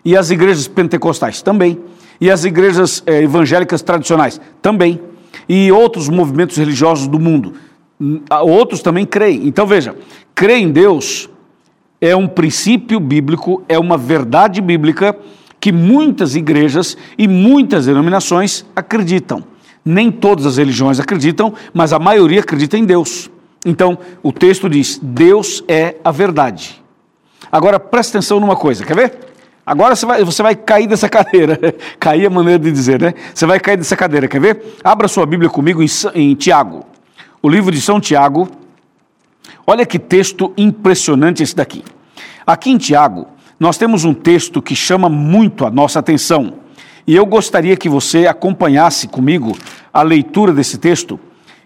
E 0.05 0.17
as 0.17 0.31
igrejas 0.31 0.67
pentecostais? 0.67 1.43
Também. 1.43 1.81
E 2.21 2.31
as 2.31 2.45
igrejas 2.45 3.03
eh, 3.07 3.23
evangélicas 3.23 3.83
tradicionais? 3.83 4.41
Também. 4.61 5.01
E 5.49 5.71
outros 5.71 6.09
movimentos 6.09 6.57
religiosos 6.57 7.07
do 7.07 7.19
mundo? 7.19 7.55
Outros 8.43 8.83
também 8.83 9.05
creem. 9.05 9.47
Então 9.47 9.67
veja, 9.67 9.95
crer 10.35 10.59
em 10.59 10.71
Deus 10.71 11.29
é 12.01 12.15
um 12.15 12.29
princípio 12.29 13.01
bíblico, 13.01 13.63
é 13.69 13.79
uma 13.79 13.97
verdade 13.97 14.61
bíblica 14.61 15.17
que 15.61 15.73
muitas 15.73 16.37
igrejas 16.37 16.97
e 17.17 17.27
muitas 17.27 17.87
denominações 17.87 18.65
acreditam. 18.75 19.43
Nem 19.85 20.11
todas 20.11 20.47
as 20.47 20.57
religiões 20.57 21.01
acreditam, 21.01 21.55
mas 21.73 21.93
a 21.93 21.99
maioria 21.99 22.41
acredita 22.41 22.77
em 22.77 22.85
Deus. 22.85 23.31
Então, 23.65 23.99
o 24.23 24.33
texto 24.33 24.69
diz: 24.69 25.01
Deus 25.03 25.65
é 25.67 25.97
a 26.05 26.11
verdade. 26.11 26.83
Agora, 27.51 27.81
presta 27.81 28.19
atenção 28.19 28.39
numa 28.39 28.57
coisa, 28.57 28.85
quer 28.85 28.95
ver? 28.95 29.19
Agora 29.69 29.95
você 29.95 30.07
vai, 30.07 30.25
você 30.25 30.43
vai 30.43 30.57
cair 30.57 30.87
dessa 30.87 31.09
cadeira. 31.11 31.59
cair 32.01 32.25
é 32.25 32.29
maneira 32.31 32.59
de 32.59 32.73
dizer, 32.73 33.03
né? 33.03 33.13
Você 33.35 33.45
vai 33.45 33.61
cair 33.61 33.77
dessa 33.77 33.95
cadeira, 33.95 34.27
quer 34.27 34.41
ver? 34.41 34.79
Abra 34.83 35.07
sua 35.07 35.27
Bíblia 35.27 35.51
comigo 35.51 35.83
em, 35.83 35.89
em 36.15 36.35
Tiago. 36.35 36.87
O 37.43 37.51
livro 37.51 37.71
de 37.71 37.81
São 37.81 38.01
Tiago. 38.01 38.49
Olha 39.67 39.85
que 39.85 39.99
texto 39.99 40.55
impressionante 40.57 41.43
esse 41.43 41.55
daqui. 41.55 41.85
Aqui 42.47 42.71
em 42.71 42.79
Tiago, 42.79 43.27
nós 43.61 43.77
temos 43.77 44.07
um 44.07 44.15
texto 44.15 44.63
que 44.63 44.75
chama 44.75 45.11
muito 45.11 45.67
a 45.67 45.71
nossa 45.71 45.99
atenção. 45.99 46.55
E 47.07 47.15
eu 47.15 47.27
gostaria 47.27 47.77
que 47.77 47.91
você 47.91 48.27
acompanhasse 48.27 49.07
comigo 49.07 49.55
a 49.93 50.01
leitura 50.03 50.51
desse 50.51 50.79
texto 50.79 51.21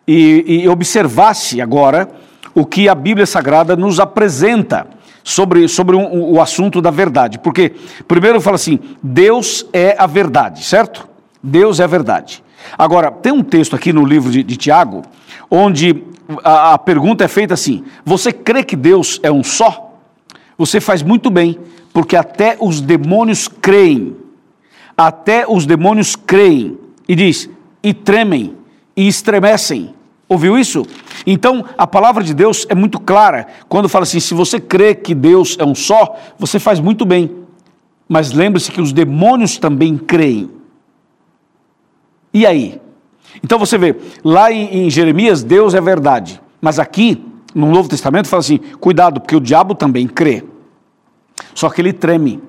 e, 0.06 0.62
e 0.64 0.68
observasse 0.68 1.61
agora 1.61 2.11
o 2.52 2.66
que 2.66 2.88
a 2.88 2.97
Bíblia 2.97 3.26
Sagrada 3.26 3.76
nos 3.76 4.00
apresenta 4.00 4.88
sobre, 5.25 5.69
sobre 5.69 5.97
um, 5.97 6.33
o 6.33 6.41
assunto 6.41 6.81
da 6.81 6.91
verdade. 6.91 7.38
Porque, 7.38 7.73
primeiro, 8.07 8.41
fala 8.41 8.57
assim: 8.57 8.79
Deus 9.02 9.67
é 9.73 9.97
a 9.99 10.07
verdade, 10.07 10.64
certo? 10.64 11.09
Deus 11.43 11.81
é 11.81 11.85
a 11.85 11.88
verdade. 11.88 12.43
Agora, 12.79 13.11
tem 13.11 13.33
um 13.33 13.43
texto 13.43 13.75
aqui 13.75 13.93
no 13.93 14.05
livro 14.05 14.31
de, 14.31 14.43
de 14.43 14.57
Tiago, 14.57 15.02
onde 15.50 16.02
a, 16.45 16.75
a 16.75 16.79
pergunta 16.79 17.25
é 17.25 17.29
feita 17.29 17.55
assim: 17.55 17.85
Você 18.05 18.33
crê 18.33 18.62
que 18.62 18.76
Deus 18.76 19.21
é 19.23 19.31
um 19.31 19.43
só? 19.43 19.99
Você 20.57 20.81
faz 20.81 21.02
muito 21.02 21.31
bem, 21.31 21.59
porque 21.93 22.17
até 22.17 22.57
os 22.61 22.81
demônios 22.81 23.49
creem. 23.49 24.17
Até 24.97 25.47
os 25.49 25.67
demônios 25.67 26.14
creem. 26.14 26.79
E 27.09 27.14
diz: 27.14 27.49
e 27.83 27.93
tremem, 27.93 28.57
e 28.97 29.09
estremecem. 29.09 29.95
Ouviu 30.29 30.59
isso? 30.59 30.87
Então, 31.26 31.64
a 31.76 31.87
palavra 31.87 32.23
de 32.23 32.35
Deus 32.35 32.67
é 32.69 32.75
muito 32.75 32.99
clara 32.99 33.47
quando 33.69 33.88
fala 33.88 34.05
assim: 34.05 34.21
se 34.21 34.35
você 34.35 34.61
crê 34.61 34.95
que 34.95 35.14
Deus 35.14 35.57
é 35.59 35.64
um 35.64 35.75
só, 35.75 36.17
você 36.38 36.59
faz 36.59 36.81
muito 36.81 37.05
bem. 37.05 37.31
Mas 38.09 38.33
lembre-se 38.33 38.71
que 38.71 38.81
os 38.81 38.93
demônios 38.93 39.59
também 39.59 39.97
creem. 39.97 40.50
E 42.35 42.47
aí? 42.47 42.81
Então 43.43 43.59
você 43.59 43.79
vê, 43.79 43.97
lá 44.25 44.52
em, 44.52 44.87
em 44.87 44.91
Jeremias, 44.91 45.43
Deus 45.43 45.75
é 45.75 45.81
verdade. 45.81 46.41
Mas 46.61 46.79
aqui, 46.79 47.25
no 47.55 47.71
Novo 47.71 47.88
Testamento, 47.88 48.29
fala 48.29 48.41
assim: 48.41 48.59
cuidado, 48.81 49.21
porque 49.21 49.37
o 49.37 49.41
diabo 49.41 49.75
também 49.75 50.07
crê. 50.07 50.45
Só 51.55 51.71
que 51.71 51.81
ele 51.81 51.93
treme. 51.93 52.43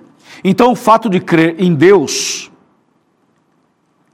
Então, 0.44 0.72
o 0.72 0.76
fato 0.76 1.10
de 1.10 1.20
crer 1.20 1.56
em 1.60 1.74
Deus 1.74 2.52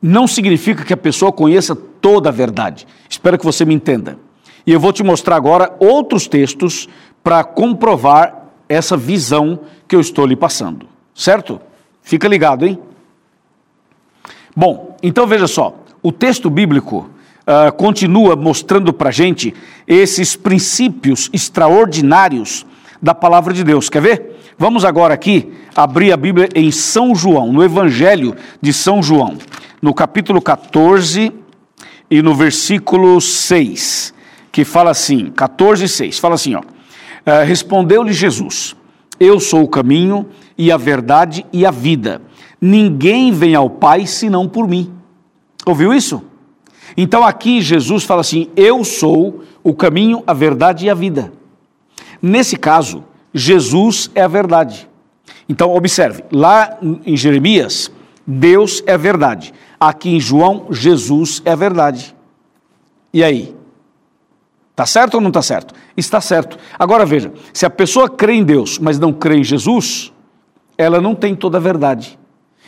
não 0.02 0.28
significa 0.28 0.84
que 0.84 0.94
a 0.94 0.98
pessoa 0.98 1.32
conheça 1.32 1.76
toda 1.76 2.30
a 2.30 2.32
verdade. 2.32 2.88
Espero 3.10 3.38
que 3.38 3.46
você 3.46 3.66
me 3.66 3.74
entenda. 3.74 4.18
E 4.70 4.72
eu 4.72 4.80
vou 4.80 4.94
te 4.94 5.02
mostrar 5.02 5.36
agora 5.36 5.76
outros 5.80 6.28
textos 6.28 6.88
para 7.24 7.44
comprovar 7.44 8.52
essa 8.70 8.96
visão 8.96 9.62
que 9.88 9.96
eu 9.96 10.00
estou 10.00 10.28
lhe 10.28 10.36
passando. 10.36 10.88
Certo? 11.16 11.60
Fica 12.04 12.28
ligado, 12.28 12.68
hein? 12.68 12.78
Bom, 14.56 14.96
então 15.02 15.26
veja 15.26 15.48
só. 15.48 15.76
O 16.04 16.12
texto 16.12 16.52
bíblico 16.52 17.10
uh, 17.48 17.74
continua 17.78 18.36
mostrando 18.36 18.94
para 18.94 19.10
gente 19.10 19.56
esses 19.88 20.36
princípios 20.36 21.32
extraordinários 21.34 22.64
da 23.02 23.16
palavra 23.16 23.56
de 23.56 23.64
Deus. 23.64 23.90
Quer 23.90 24.04
ver? 24.04 24.40
Vamos 24.56 24.86
agora 24.86 25.16
aqui 25.16 25.52
abrir 25.76 26.12
a 26.12 26.18
Bíblia 26.18 26.48
em 26.54 26.72
São 26.72 27.16
João, 27.16 27.52
no 27.52 27.64
Evangelho 27.64 28.36
de 28.62 28.72
São 28.72 29.02
João, 29.02 29.36
no 29.82 29.96
capítulo 29.96 30.40
14 30.40 31.34
e 32.08 32.22
no 32.22 32.36
versículo 32.36 33.20
6, 33.20 34.14
que 34.60 34.66
fala 34.66 34.92
assim, 34.92 35.32
14 35.32 35.86
e 35.86 35.88
6, 35.88 36.20
fala 36.20 36.36
assim, 36.36 36.54
ó. 36.54 36.60
Uh, 36.60 37.46
Respondeu-lhe 37.46 38.12
Jesus: 38.12 38.76
Eu 39.18 39.40
sou 39.40 39.64
o 39.64 39.68
caminho 39.70 40.28
e 40.58 40.70
a 40.70 40.76
verdade 40.76 41.46
e 41.54 41.66
a 41.66 41.72
vida. 41.72 42.22
Ninguém 42.60 43.32
vem 43.32 43.56
ao 43.56 43.70
Pai 43.70 44.06
senão 44.06 44.50
por 44.50 44.68
mim. 44.68 44.92
Ouviu 45.66 45.94
isso? 45.94 46.22
Então 46.98 47.24
aqui 47.24 47.62
Jesus 47.62 48.04
fala 48.04 48.20
assim: 48.20 48.50
Eu 48.54 48.84
sou 48.84 49.44
o 49.64 49.74
caminho, 49.74 50.24
a 50.28 50.34
verdade 50.34 50.88
e 50.88 50.90
a 50.90 50.94
vida. 50.94 51.32
Nesse 52.22 52.58
caso, 52.58 53.06
Jesus 53.34 54.12
é 54.14 54.24
a 54.24 54.28
verdade. 54.28 54.90
Então, 55.48 55.74
observe, 55.74 56.24
lá 56.34 56.78
em 57.06 57.16
Jeremias, 57.16 57.90
Deus 58.28 58.84
é 58.86 58.98
verdade. 58.98 59.54
Aqui 59.80 60.10
em 60.10 60.20
João, 60.20 60.68
Jesus 60.70 61.42
é 61.46 61.56
verdade. 61.56 62.14
E 63.14 63.24
aí? 63.24 63.59
Está 64.80 64.86
certo 64.86 65.16
ou 65.16 65.22
não 65.22 65.28
está 65.28 65.42
certo? 65.42 65.74
Está 65.98 66.22
certo. 66.22 66.58
Agora 66.78 67.06
veja: 67.06 67.34
se 67.52 67.66
a 67.66 67.70
pessoa 67.70 68.08
crê 68.08 68.36
em 68.36 68.46
Deus, 68.46 68.80
mas 68.80 68.98
não 68.98 69.12
crê 69.12 69.40
em 69.40 69.44
Jesus, 69.44 70.14
ela 70.78 71.02
não 71.02 71.14
tem 71.14 71.36
toda 71.36 71.58
a 71.58 71.60
verdade. 71.60 72.18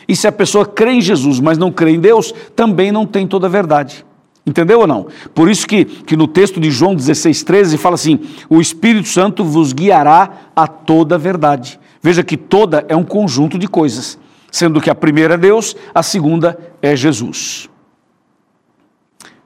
E 0.06 0.14
se 0.14 0.28
a 0.28 0.32
pessoa 0.32 0.66
crê 0.66 0.90
em 0.90 1.00
Jesus, 1.00 1.40
mas 1.40 1.56
não 1.56 1.72
crê 1.72 1.92
em 1.92 2.00
Deus, 2.00 2.34
também 2.54 2.92
não 2.92 3.06
tem 3.06 3.26
toda 3.26 3.46
a 3.46 3.50
verdade. 3.50 4.04
Entendeu 4.44 4.80
ou 4.80 4.86
não? 4.86 5.06
Por 5.34 5.48
isso 5.48 5.66
que, 5.66 5.86
que 5.86 6.14
no 6.14 6.28
texto 6.28 6.60
de 6.60 6.70
João 6.70 6.94
16, 6.94 7.44
13 7.44 7.78
fala 7.78 7.94
assim: 7.94 8.20
o 8.50 8.60
Espírito 8.60 9.08
Santo 9.08 9.42
vos 9.42 9.72
guiará 9.72 10.50
a 10.54 10.68
toda 10.68 11.14
a 11.14 11.18
verdade. 11.18 11.80
Veja 12.02 12.22
que 12.22 12.36
toda 12.36 12.84
é 12.90 12.96
um 12.96 13.04
conjunto 13.04 13.58
de 13.58 13.66
coisas, 13.66 14.18
sendo 14.50 14.82
que 14.82 14.90
a 14.90 14.94
primeira 14.94 15.32
é 15.32 15.38
Deus, 15.38 15.74
a 15.94 16.02
segunda 16.02 16.58
é 16.82 16.94
Jesus. 16.94 17.70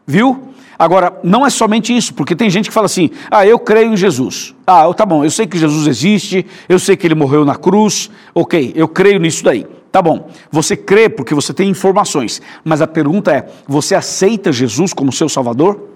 Viu? 0.05 0.56
Agora, 0.79 1.19
não 1.23 1.47
é 1.47 1.51
somente 1.51 1.97
isso, 1.97 2.15
porque 2.15 2.37
tem 2.37 2.51
gente 2.51 2.69
que 2.69 2.75
fala 2.75 2.87
assim: 2.87 3.11
ah, 3.31 3.47
eu 3.47 3.59
creio 3.59 3.93
em 3.93 3.97
Jesus. 3.97 4.55
Ah, 4.67 4.93
tá 4.95 5.07
bom, 5.07 5.25
eu 5.25 5.31
sei 5.31 5.47
que 5.47 5.59
Jesus 5.59 5.87
existe, 5.87 6.47
eu 6.69 6.79
sei 6.79 6.97
que 6.97 7.07
ele 7.07 7.15
morreu 7.15 7.45
na 7.45 7.57
cruz, 7.57 8.11
ok, 8.35 8.73
eu 8.75 8.89
creio 8.89 9.19
nisso 9.19 9.45
daí. 9.45 9.67
Tá 9.91 10.03
bom, 10.03 10.29
você 10.51 10.77
crê 10.77 11.09
porque 11.09 11.35
você 11.35 11.55
tem 11.55 11.71
informações, 11.71 12.43
mas 12.63 12.83
a 12.83 12.87
pergunta 12.87 13.33
é: 13.33 13.49
você 13.67 13.95
aceita 13.95 14.53
Jesus 14.53 14.93
como 14.93 15.11
seu 15.13 15.29
Salvador? 15.29 15.96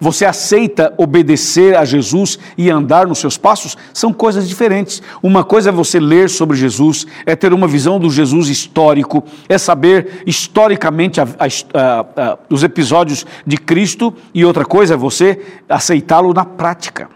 Você 0.00 0.24
aceita 0.24 0.92
obedecer 0.96 1.76
a 1.76 1.84
Jesus 1.84 2.38
e 2.56 2.70
andar 2.70 3.06
nos 3.06 3.18
seus 3.18 3.36
passos? 3.36 3.76
São 3.92 4.12
coisas 4.12 4.48
diferentes. 4.48 5.02
Uma 5.22 5.44
coisa 5.44 5.70
é 5.70 5.72
você 5.72 6.00
ler 6.00 6.28
sobre 6.28 6.56
Jesus, 6.56 7.06
é 7.24 7.36
ter 7.36 7.52
uma 7.52 7.66
visão 7.66 7.98
do 7.98 8.10
Jesus 8.10 8.48
histórico, 8.48 9.24
é 9.48 9.58
saber 9.58 10.22
historicamente 10.26 11.20
a, 11.20 11.24
a, 11.24 12.22
a, 12.22 12.38
os 12.50 12.62
episódios 12.62 13.26
de 13.46 13.56
Cristo, 13.56 14.14
e 14.34 14.44
outra 14.44 14.64
coisa 14.64 14.94
é 14.94 14.96
você 14.96 15.40
aceitá-lo 15.68 16.32
na 16.32 16.44
prática. 16.44 17.08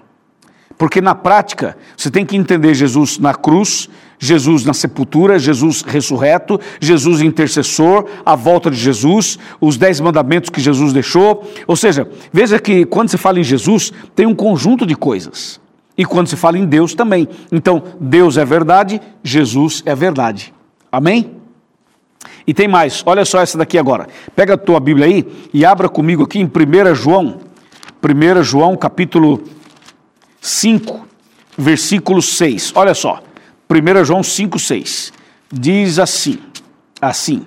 Porque 0.79 1.01
na 1.01 1.15
prática, 1.15 1.77
você 1.97 2.11
tem 2.11 2.27
que 2.27 2.37
entender 2.37 2.75
Jesus 2.75 3.19
na 3.19 3.35
cruz, 3.35 3.89
Jesus 4.19 4.65
na 4.65 4.73
sepultura, 4.73 5.39
Jesus 5.39 5.83
ressurreto, 5.83 6.59
Jesus 6.81 7.21
intercessor, 7.21 8.07
a 8.25 8.35
volta 8.35 8.71
de 8.71 8.77
Jesus, 8.77 9.39
os 9.61 9.77
dez 9.77 10.01
mandamentos 10.01 10.51
que 10.51 10.61
Jesus 10.61 10.93
deixou. 10.93 11.47
Ou 11.67 11.77
seja, 11.77 12.09
veja 12.33 12.59
que 12.59 12.85
quando 12.87 13.09
se 13.09 13.19
fala 13.19 13.39
em 13.39 13.45
Jesus, 13.45 13.93
tem 14.15 14.27
um 14.27 14.35
conjunto 14.35 14.87
de 14.87 14.95
coisas. 14.95 15.61
E 15.99 16.05
quando 16.05 16.29
se 16.29 16.37
fala 16.37 16.59
em 16.59 16.67
Deus 16.67 16.95
também. 16.95 17.29
Então, 17.51 17.83
Deus 17.99 18.37
é 18.37 18.45
verdade, 18.45 19.01
Jesus 19.23 19.83
é 19.87 19.95
verdade. 19.95 20.53
Amém? 20.93 21.33
E 22.47 22.55
tem 22.55 22.69
mais, 22.69 23.03
olha 23.05 23.25
só 23.25 23.41
essa 23.41 23.59
daqui 23.59 23.77
agora. 23.77 24.07
Pega 24.35 24.55
a 24.55 24.59
tua 24.59 24.79
Bíblia 24.79 25.07
aí 25.07 25.27
e 25.53 25.65
abra 25.65 25.89
comigo 25.89 26.23
aqui 26.23 26.39
em 26.39 26.45
1 26.45 26.95
João. 26.95 27.41
1 28.03 28.43
João 28.43 28.77
capítulo 28.77 29.43
5, 30.41 31.07
versículo 31.59 32.23
6. 32.23 32.73
Olha 32.77 32.95
só. 32.95 33.21
1 33.69 34.05
João 34.05 34.21
5,6 34.21 35.13
diz 35.53 35.99
assim: 35.99 36.39
assim, 37.01 37.47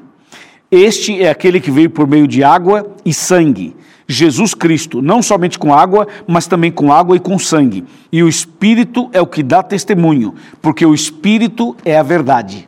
este 0.72 1.22
é 1.22 1.30
aquele 1.30 1.60
que 1.60 1.72
veio 1.72 1.90
por 1.90 2.08
meio 2.08 2.28
de 2.28 2.44
água 2.44 2.86
e 3.06 3.14
sangue, 3.14 3.76
Jesus 4.08 4.54
Cristo, 4.54 5.02
não 5.02 5.22
somente 5.22 5.58
com 5.58 5.74
água, 5.74 6.08
mas 6.28 6.48
também 6.48 6.72
com 6.72 6.92
água 6.92 7.16
e 7.16 7.20
com 7.20 7.38
sangue. 7.40 7.86
E 8.12 8.24
o 8.24 8.28
Espírito 8.28 9.10
é 9.14 9.22
o 9.22 9.28
que 9.28 9.44
dá 9.44 9.64
testemunho, 9.64 10.34
porque 10.62 10.86
o 10.86 10.94
Espírito 10.94 11.76
é 11.86 11.98
a 11.98 12.04
verdade. 12.04 12.68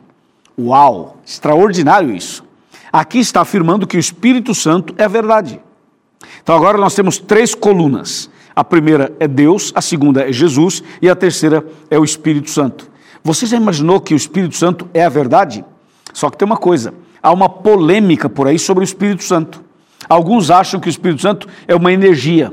Uau, 0.58 1.18
extraordinário 1.26 2.14
isso. 2.14 2.44
Aqui 2.92 3.18
está 3.18 3.40
afirmando 3.40 3.86
que 3.86 3.96
o 3.96 4.00
Espírito 4.00 4.54
Santo 4.54 4.94
é 4.96 5.04
a 5.04 5.08
verdade. 5.08 5.60
Então 6.42 6.54
agora 6.54 6.78
nós 6.78 6.94
temos 6.94 7.18
três 7.18 7.54
colunas. 7.54 8.30
A 8.54 8.62
primeira 8.62 9.12
é 9.18 9.26
Deus, 9.26 9.72
a 9.74 9.80
segunda 9.80 10.28
é 10.28 10.32
Jesus 10.32 10.82
e 11.00 11.08
a 11.08 11.16
terceira 11.16 11.66
é 11.90 11.98
o 11.98 12.04
Espírito 12.04 12.50
Santo. 12.50 12.91
Você 13.24 13.46
já 13.46 13.56
imaginou 13.56 14.00
que 14.00 14.14
o 14.14 14.16
Espírito 14.16 14.56
Santo 14.56 14.88
é 14.92 15.04
a 15.04 15.08
verdade? 15.08 15.64
Só 16.12 16.28
que 16.28 16.36
tem 16.36 16.46
uma 16.46 16.56
coisa: 16.56 16.92
há 17.22 17.32
uma 17.32 17.48
polêmica 17.48 18.28
por 18.28 18.48
aí 18.48 18.58
sobre 18.58 18.82
o 18.82 18.86
Espírito 18.86 19.22
Santo. 19.22 19.62
Alguns 20.08 20.50
acham 20.50 20.80
que 20.80 20.88
o 20.88 20.90
Espírito 20.90 21.22
Santo 21.22 21.48
é 21.66 21.74
uma 21.74 21.92
energia. 21.92 22.52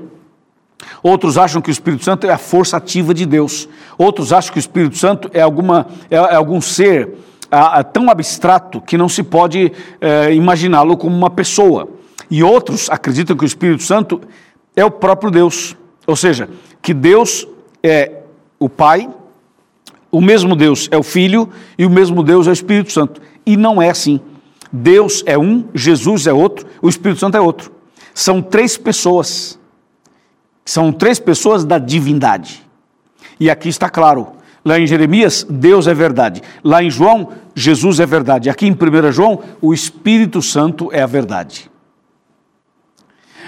Outros 1.01 1.37
acham 1.37 1.61
que 1.61 1.69
o 1.69 1.71
Espírito 1.71 2.03
Santo 2.05 2.27
é 2.27 2.31
a 2.31 2.37
força 2.37 2.77
ativa 2.77 3.13
de 3.13 3.25
Deus. 3.25 3.67
Outros 3.97 4.31
acham 4.31 4.53
que 4.53 4.59
o 4.59 4.61
Espírito 4.61 4.97
Santo 4.97 5.29
é, 5.33 5.41
alguma, 5.41 5.87
é, 6.09 6.15
é 6.15 6.35
algum 6.35 6.61
ser 6.61 7.17
é, 7.51 7.83
tão 7.83 8.09
abstrato 8.09 8.81
que 8.81 8.97
não 8.97 9.09
se 9.09 9.23
pode 9.23 9.71
é, 9.99 10.33
imaginá-lo 10.33 10.95
como 10.95 11.15
uma 11.15 11.29
pessoa. 11.29 11.89
E 12.29 12.43
outros 12.43 12.89
acreditam 12.89 13.35
que 13.35 13.43
o 13.43 13.45
Espírito 13.45 13.83
Santo 13.83 14.21
é 14.75 14.85
o 14.85 14.91
próprio 14.91 15.31
Deus. 15.31 15.75
Ou 16.05 16.15
seja, 16.15 16.49
que 16.81 16.93
Deus 16.93 17.47
é 17.83 18.23
o 18.59 18.69
Pai, 18.69 19.09
o 20.11 20.21
mesmo 20.21 20.55
Deus 20.55 20.87
é 20.91 20.97
o 20.97 21.03
Filho 21.03 21.49
e 21.77 21.85
o 21.85 21.89
mesmo 21.89 22.23
Deus 22.23 22.47
é 22.47 22.49
o 22.49 22.53
Espírito 22.53 22.91
Santo. 22.91 23.21
E 23.45 23.55
não 23.55 23.81
é 23.81 23.89
assim. 23.89 24.19
Deus 24.71 25.23
é 25.25 25.37
um, 25.37 25.65
Jesus 25.73 26.27
é 26.27 26.33
outro, 26.33 26.65
o 26.81 26.89
Espírito 26.89 27.19
Santo 27.19 27.37
é 27.37 27.41
outro. 27.41 27.71
São 28.13 28.41
três 28.41 28.77
pessoas. 28.77 29.59
São 30.65 30.91
três 30.91 31.19
pessoas 31.19 31.65
da 31.65 31.77
divindade. 31.77 32.65
E 33.39 33.49
aqui 33.49 33.69
está 33.69 33.89
claro. 33.89 34.27
Lá 34.63 34.79
em 34.79 34.85
Jeremias, 34.85 35.45
Deus 35.49 35.87
é 35.87 35.93
verdade. 35.93 36.41
Lá 36.63 36.83
em 36.83 36.91
João, 36.91 37.29
Jesus 37.55 37.99
é 37.99 38.05
verdade. 38.05 38.49
Aqui 38.49 38.67
em 38.67 38.73
1 38.73 39.11
João, 39.11 39.39
o 39.61 39.73
Espírito 39.73 40.41
Santo 40.41 40.89
é 40.91 41.01
a 41.01 41.07
verdade. 41.07 41.68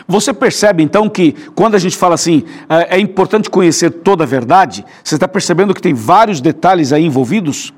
Você 0.07 0.33
percebe 0.33 0.83
então 0.83 1.09
que 1.09 1.33
quando 1.55 1.75
a 1.75 1.79
gente 1.79 1.95
fala 1.95 2.15
assim, 2.15 2.43
é, 2.69 2.97
é 2.97 2.99
importante 2.99 3.49
conhecer 3.49 3.89
toda 3.89 4.23
a 4.23 4.27
verdade, 4.27 4.85
você 5.03 5.15
está 5.15 5.27
percebendo 5.27 5.73
que 5.73 5.81
tem 5.81 5.93
vários 5.93 6.41
detalhes 6.41 6.91
aí 6.91 7.05
envolvidos? 7.05 7.73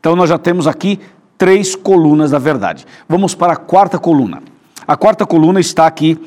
Então 0.00 0.14
nós 0.14 0.28
já 0.28 0.38
temos 0.38 0.66
aqui 0.66 1.00
três 1.36 1.74
colunas 1.74 2.30
da 2.30 2.38
verdade. 2.38 2.86
Vamos 3.08 3.34
para 3.34 3.54
a 3.54 3.56
quarta 3.56 3.98
coluna. 3.98 4.42
A 4.86 4.96
quarta 4.96 5.26
coluna 5.26 5.60
está 5.60 5.86
aqui 5.86 6.18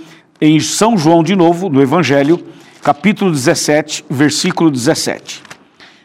em 0.42 0.60
São 0.60 0.98
João 0.98 1.24
de 1.24 1.36
novo, 1.36 1.70
no 1.70 1.82
Evangelho, 1.82 2.44
capítulo 2.82 3.32
17, 3.32 4.06
versículo 4.10 4.70
17. 4.70 5.44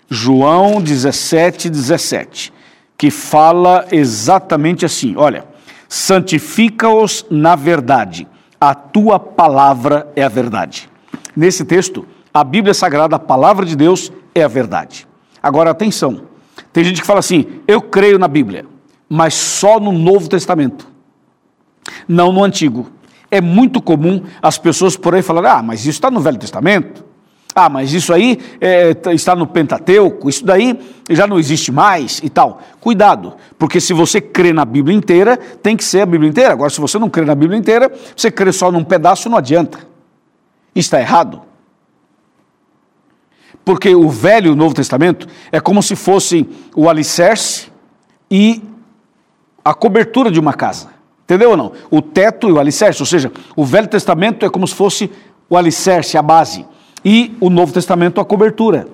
João 0.09 0.81
17, 0.81 1.71
17, 1.71 2.53
que 2.99 3.11
fala 3.11 3.87
exatamente 3.91 4.85
assim: 4.85 5.15
olha, 5.17 5.45
santifica-os 5.89 7.25
na 7.31 7.57
verdade 7.57 8.29
a 8.63 8.77
tua 8.77 9.19
palavra 9.19 10.09
é 10.15 10.23
a 10.23 10.29
verdade. 10.29 10.89
Nesse 11.35 11.65
texto, 11.65 12.07
a 12.33 12.45
Bíblia 12.45 12.73
Sagrada, 12.73 13.17
a 13.17 13.19
palavra 13.19 13.67
de 13.67 13.75
Deus, 13.75 14.13
é 14.33 14.45
a 14.45 14.47
verdade. 14.47 15.09
Agora, 15.43 15.73
atenção: 15.73 16.29
tem 16.73 16.85
gente 16.85 17.01
que 17.01 17.07
fala 17.07 17.19
assim, 17.19 17.61
eu 17.67 17.83
creio 17.83 18.21
na 18.21 18.29
Bíblia, 18.29 18.65
mas 19.09 19.35
só 19.35 19.81
no 19.81 19.91
Novo 19.91 20.29
Testamento, 20.29 20.87
não 22.07 22.31
no 22.31 22.45
Antigo. 22.45 22.89
É 23.33 23.41
muito 23.41 23.83
comum 23.83 24.23
as 24.41 24.59
pessoas 24.59 24.97
por 24.97 25.13
aí 25.13 25.23
falarem, 25.23 25.51
ah, 25.51 25.63
mas 25.63 25.81
isso 25.81 25.91
está 25.91 26.09
no 26.09 26.21
Velho 26.21 26.39
Testamento. 26.39 27.05
Ah, 27.55 27.69
mas 27.69 27.93
isso 27.93 28.13
aí 28.13 28.39
é, 28.61 28.97
está 29.13 29.37
no 29.37 29.47
Pentateuco, 29.47 30.29
isso 30.29 30.45
daí 30.45 30.79
já 31.11 31.27
não 31.27 31.39
existe 31.39 31.71
mais 31.71 32.19
e 32.23 32.31
tal. 32.31 32.63
Cuidado, 32.81 33.35
porque 33.59 33.81
se 33.81 33.93
você 33.93 34.21
crê 34.21 34.53
na 34.53 34.65
Bíblia 34.65 34.97
inteira, 34.97 35.37
tem 35.37 35.77
que 35.77 35.85
ser 35.85 36.01
a 36.01 36.07
Bíblia 36.07 36.31
inteira. 36.31 36.53
Agora, 36.53 36.71
se 36.71 36.81
você 36.81 36.99
não 36.99 37.11
crê 37.11 37.25
na 37.25 37.35
Bíblia 37.35 37.59
inteira, 37.59 37.93
você 38.17 38.31
crê 38.31 38.53
só 38.53 38.73
num 38.73 38.83
pedaço, 38.83 39.29
não 39.29 39.37
adianta. 39.37 39.81
Está 40.75 40.99
errado. 40.99 41.43
Porque 43.65 43.95
o 43.95 44.09
Velho 44.09 44.49
e 44.49 44.51
o 44.51 44.57
Novo 44.57 44.75
Testamento 44.75 45.29
é 45.53 45.61
como 45.61 45.83
se 45.83 45.95
fosse 45.95 46.49
o 46.75 46.89
alicerce 46.89 47.71
e 48.31 48.63
a 49.63 49.75
cobertura 49.75 50.31
de 50.31 50.41
uma 50.41 50.55
casa. 50.55 50.89
Entendeu 51.25 51.51
ou 51.51 51.57
não? 51.57 51.73
O 51.91 52.01
teto 52.01 52.49
e 52.49 52.53
o 52.53 52.59
alicerce, 52.59 53.01
ou 53.01 53.07
seja, 53.07 53.31
o 53.55 53.65
Velho 53.65 53.87
Testamento 53.87 54.45
é 54.45 54.51
como 54.51 54.67
se 54.67 54.75
fosse 54.75 55.11
o 55.49 55.57
alicerce, 55.57 56.17
a 56.17 56.23
base 56.23 56.67
e 57.05 57.35
o 57.41 57.51
Novo 57.51 57.73
Testamento 57.73 58.21
a 58.21 58.25
cobertura. 58.25 58.89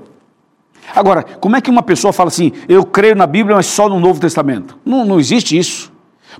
Agora, 0.94 1.22
como 1.22 1.56
é 1.56 1.60
que 1.60 1.70
uma 1.70 1.82
pessoa 1.82 2.12
fala 2.12 2.28
assim, 2.28 2.52
eu 2.68 2.84
creio 2.84 3.14
na 3.14 3.26
Bíblia, 3.26 3.56
mas 3.56 3.66
só 3.66 3.88
no 3.88 4.00
Novo 4.00 4.20
Testamento? 4.20 4.78
Não, 4.84 5.04
não 5.04 5.20
existe 5.20 5.56
isso. 5.56 5.92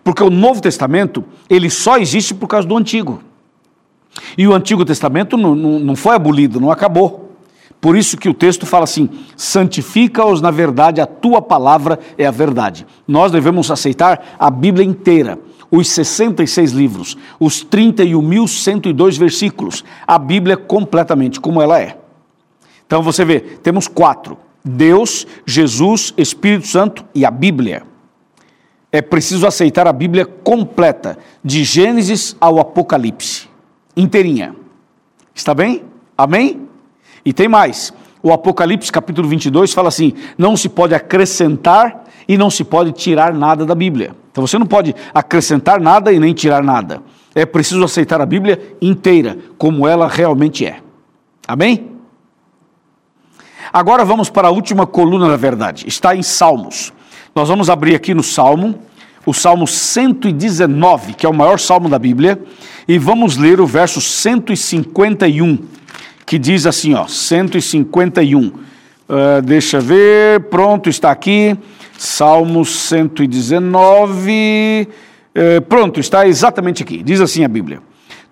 Porque 0.03 0.23
o 0.23 0.31
Novo 0.31 0.61
Testamento, 0.61 1.25
ele 1.49 1.69
só 1.69 1.99
existe 1.99 2.35
por 2.35 2.47
causa 2.47 2.67
do 2.67 2.77
Antigo. 2.77 3.23
E 4.37 4.47
o 4.47 4.55
Antigo 4.55 4.85
Testamento 4.85 5.37
não, 5.37 5.55
não, 5.55 5.79
não 5.79 5.97
foi 5.97 6.15
abolido, 6.15 6.61
não 6.61 6.71
acabou. 6.71 7.29
Por 7.81 7.97
isso 7.97 8.17
que 8.17 8.29
o 8.29 8.35
texto 8.35 8.67
fala 8.67 8.85
assim: 8.85 9.09
santifica-os 9.37 10.41
na 10.41 10.51
verdade, 10.51 11.01
a 11.01 11.07
tua 11.07 11.41
palavra 11.41 11.99
é 12.17 12.27
a 12.27 12.31
verdade. 12.31 12.87
Nós 13.07 13.31
devemos 13.31 13.71
aceitar 13.71 14.37
a 14.39 14.51
Bíblia 14.51 14.85
inteira 14.85 15.39
os 15.71 15.89
66 15.89 16.73
livros, 16.73 17.17
os 17.39 17.65
31.102 17.65 19.19
versículos, 19.19 19.85
a 20.07 20.19
Bíblia 20.19 20.57
completamente 20.57 21.41
como 21.41 21.61
ela 21.61 21.81
é. 21.81 21.99
Então 22.87 23.03
você 23.03 23.25
vê, 23.25 23.41
temos 23.41 23.87
quatro: 23.87 24.39
Deus, 24.65 25.27
Jesus, 25.47 26.15
Espírito 26.17 26.67
Santo 26.67 27.05
e 27.15 27.25
a 27.25 27.31
Bíblia. 27.31 27.83
É 28.91 29.03
preciso 29.03 29.47
aceitar 29.47 29.87
a 29.87 29.93
Bíblia 29.93 30.25
completa, 30.25 31.19
de 31.45 31.63
Gênesis 31.63 32.35
ao 32.41 32.59
Apocalipse, 32.59 33.47
inteirinha. 33.95 34.57
Está 35.35 35.55
bem? 35.55 35.85
Amém? 36.17 36.63
E 37.25 37.33
tem 37.33 37.47
mais. 37.47 37.93
O 38.23 38.33
Apocalipse 38.33 38.91
capítulo 38.91 39.29
22 39.29 39.73
fala 39.73 39.89
assim: 39.89 40.15
não 40.39 40.57
se 40.57 40.69
pode 40.69 40.95
acrescentar 40.95 42.05
e 42.29 42.37
não 42.37 42.51
se 42.51 42.63
pode 42.63 42.93
tirar 42.93 43.33
nada 43.33 43.65
da 43.65 43.75
Bíblia. 43.75 44.15
Então 44.31 44.47
você 44.47 44.59
não 44.59 44.67
pode 44.67 44.95
acrescentar 45.15 45.81
nada 45.81 46.13
e 46.13 46.21
nem 46.21 46.35
tirar 46.35 46.63
nada. 46.63 47.03
É 47.35 47.47
preciso 47.47 47.83
aceitar 47.83 48.21
a 48.21 48.27
Bíblia 48.27 48.77
inteira, 48.83 49.39
como 49.57 49.89
ela 49.89 50.07
realmente 50.07 50.67
é. 50.67 50.81
Amém? 51.47 51.93
Agora 53.73 54.05
vamos 54.05 54.29
para 54.29 54.49
a 54.49 54.51
última 54.51 54.87
coluna 54.87 55.29
da 55.29 55.37
verdade. 55.37 55.87
Está 55.89 56.15
em 56.15 56.23
Salmos. 56.23 56.93
Nós 57.35 57.49
vamos 57.49 57.71
abrir 57.71 57.95
aqui 57.95 58.13
no 58.13 58.23
Salmo, 58.23 58.79
o 59.25 59.33
Salmo 59.33 59.67
119, 59.67 61.15
que 61.15 61.27
é 61.27 61.29
o 61.29 61.35
maior 61.35 61.59
salmo 61.59 61.89
da 61.89 61.99
Bíblia, 61.99 62.43
e 62.87 62.99
vamos 62.99 63.37
ler 63.37 63.61
o 63.61 63.67
verso 63.67 64.01
151, 64.01 65.59
que 66.25 66.39
diz 66.39 66.67
assim, 66.67 66.95
ó, 66.95 67.07
151. 67.07 68.68
Uh, 69.09 69.41
deixa 69.43 69.81
ver, 69.81 70.41
pronto, 70.51 70.91
está 70.91 71.11
aqui. 71.11 71.57
Salmo 71.97 72.65
119. 72.65 74.89
Uh, 74.89 75.61
pronto, 75.63 75.99
está 75.99 76.29
exatamente 76.29 76.83
aqui. 76.83 77.03
Diz 77.03 77.21
assim 77.21 77.45
a 77.45 77.49
Bíblia: 77.49 77.81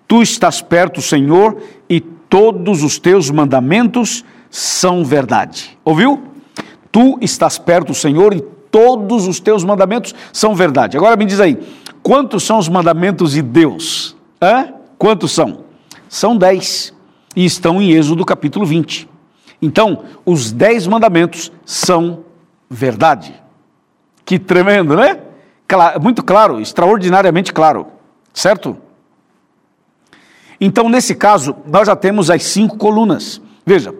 Tu 0.07 0.21
estás 0.21 0.61
perto, 0.61 1.01
Senhor, 1.01 1.57
e 1.89 1.99
todos 1.99 2.83
os 2.83 2.99
teus 2.99 3.31
mandamentos 3.31 4.23
são 4.49 5.03
verdade. 5.03 5.77
Ouviu? 5.83 6.21
Tu 6.91 7.17
estás 7.21 7.57
perto, 7.57 7.93
Senhor, 7.93 8.33
e 8.33 8.41
todos 8.71 9.27
os 9.27 9.39
teus 9.39 9.63
mandamentos 9.63 10.13
são 10.31 10.55
verdade. 10.55 10.95
Agora 10.95 11.15
me 11.15 11.25
diz 11.25 11.39
aí, 11.39 11.57
quantos 12.03 12.43
são 12.43 12.59
os 12.59 12.69
mandamentos 12.69 13.31
de 13.31 13.41
Deus? 13.41 14.15
Hã? 14.41 14.73
Quantos 14.97 15.31
são? 15.31 15.65
São 16.07 16.37
dez. 16.37 16.93
E 17.35 17.45
estão 17.45 17.81
em 17.81 17.91
Êxodo 17.91 18.25
capítulo 18.25 18.65
20. 18.65 19.07
Então, 19.61 20.03
os 20.25 20.51
dez 20.51 20.85
mandamentos 20.85 21.51
são 21.65 22.23
verdade. 22.69 23.33
Que 24.25 24.37
tremendo, 24.37 24.95
né? 24.95 25.19
muito 26.01 26.23
claro, 26.23 26.61
extraordinariamente 26.61 27.51
claro. 27.51 27.87
Certo? 28.33 28.77
Então, 30.59 30.89
nesse 30.89 31.13
caso, 31.15 31.55
nós 31.67 31.87
já 31.87 31.95
temos 31.95 32.29
as 32.29 32.43
cinco 32.43 32.77
colunas. 32.77 33.41
Veja, 33.65 33.93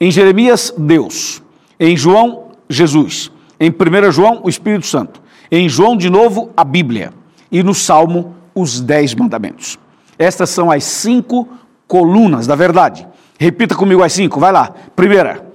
em 0.00 0.10
Jeremias, 0.10 0.72
Deus. 0.76 1.42
Em 1.78 1.96
João, 1.96 2.52
Jesus. 2.68 3.30
Em 3.58 3.70
1 3.70 4.12
João, 4.12 4.40
o 4.42 4.48
Espírito 4.48 4.86
Santo. 4.86 5.22
Em 5.50 5.68
João, 5.68 5.96
de 5.96 6.10
novo, 6.10 6.50
a 6.56 6.64
Bíblia. 6.64 7.12
E 7.50 7.62
no 7.62 7.74
Salmo, 7.74 8.34
os 8.54 8.80
Dez 8.80 9.14
Mandamentos. 9.14 9.78
Estas 10.18 10.50
são 10.50 10.70
as 10.70 10.84
cinco 10.84 11.48
colunas 11.86 12.46
da 12.46 12.54
verdade. 12.54 13.06
Repita 13.38 13.74
comigo 13.74 14.02
as 14.02 14.12
cinco, 14.12 14.38
vai 14.38 14.52
lá. 14.52 14.74
Primeira. 14.94 15.46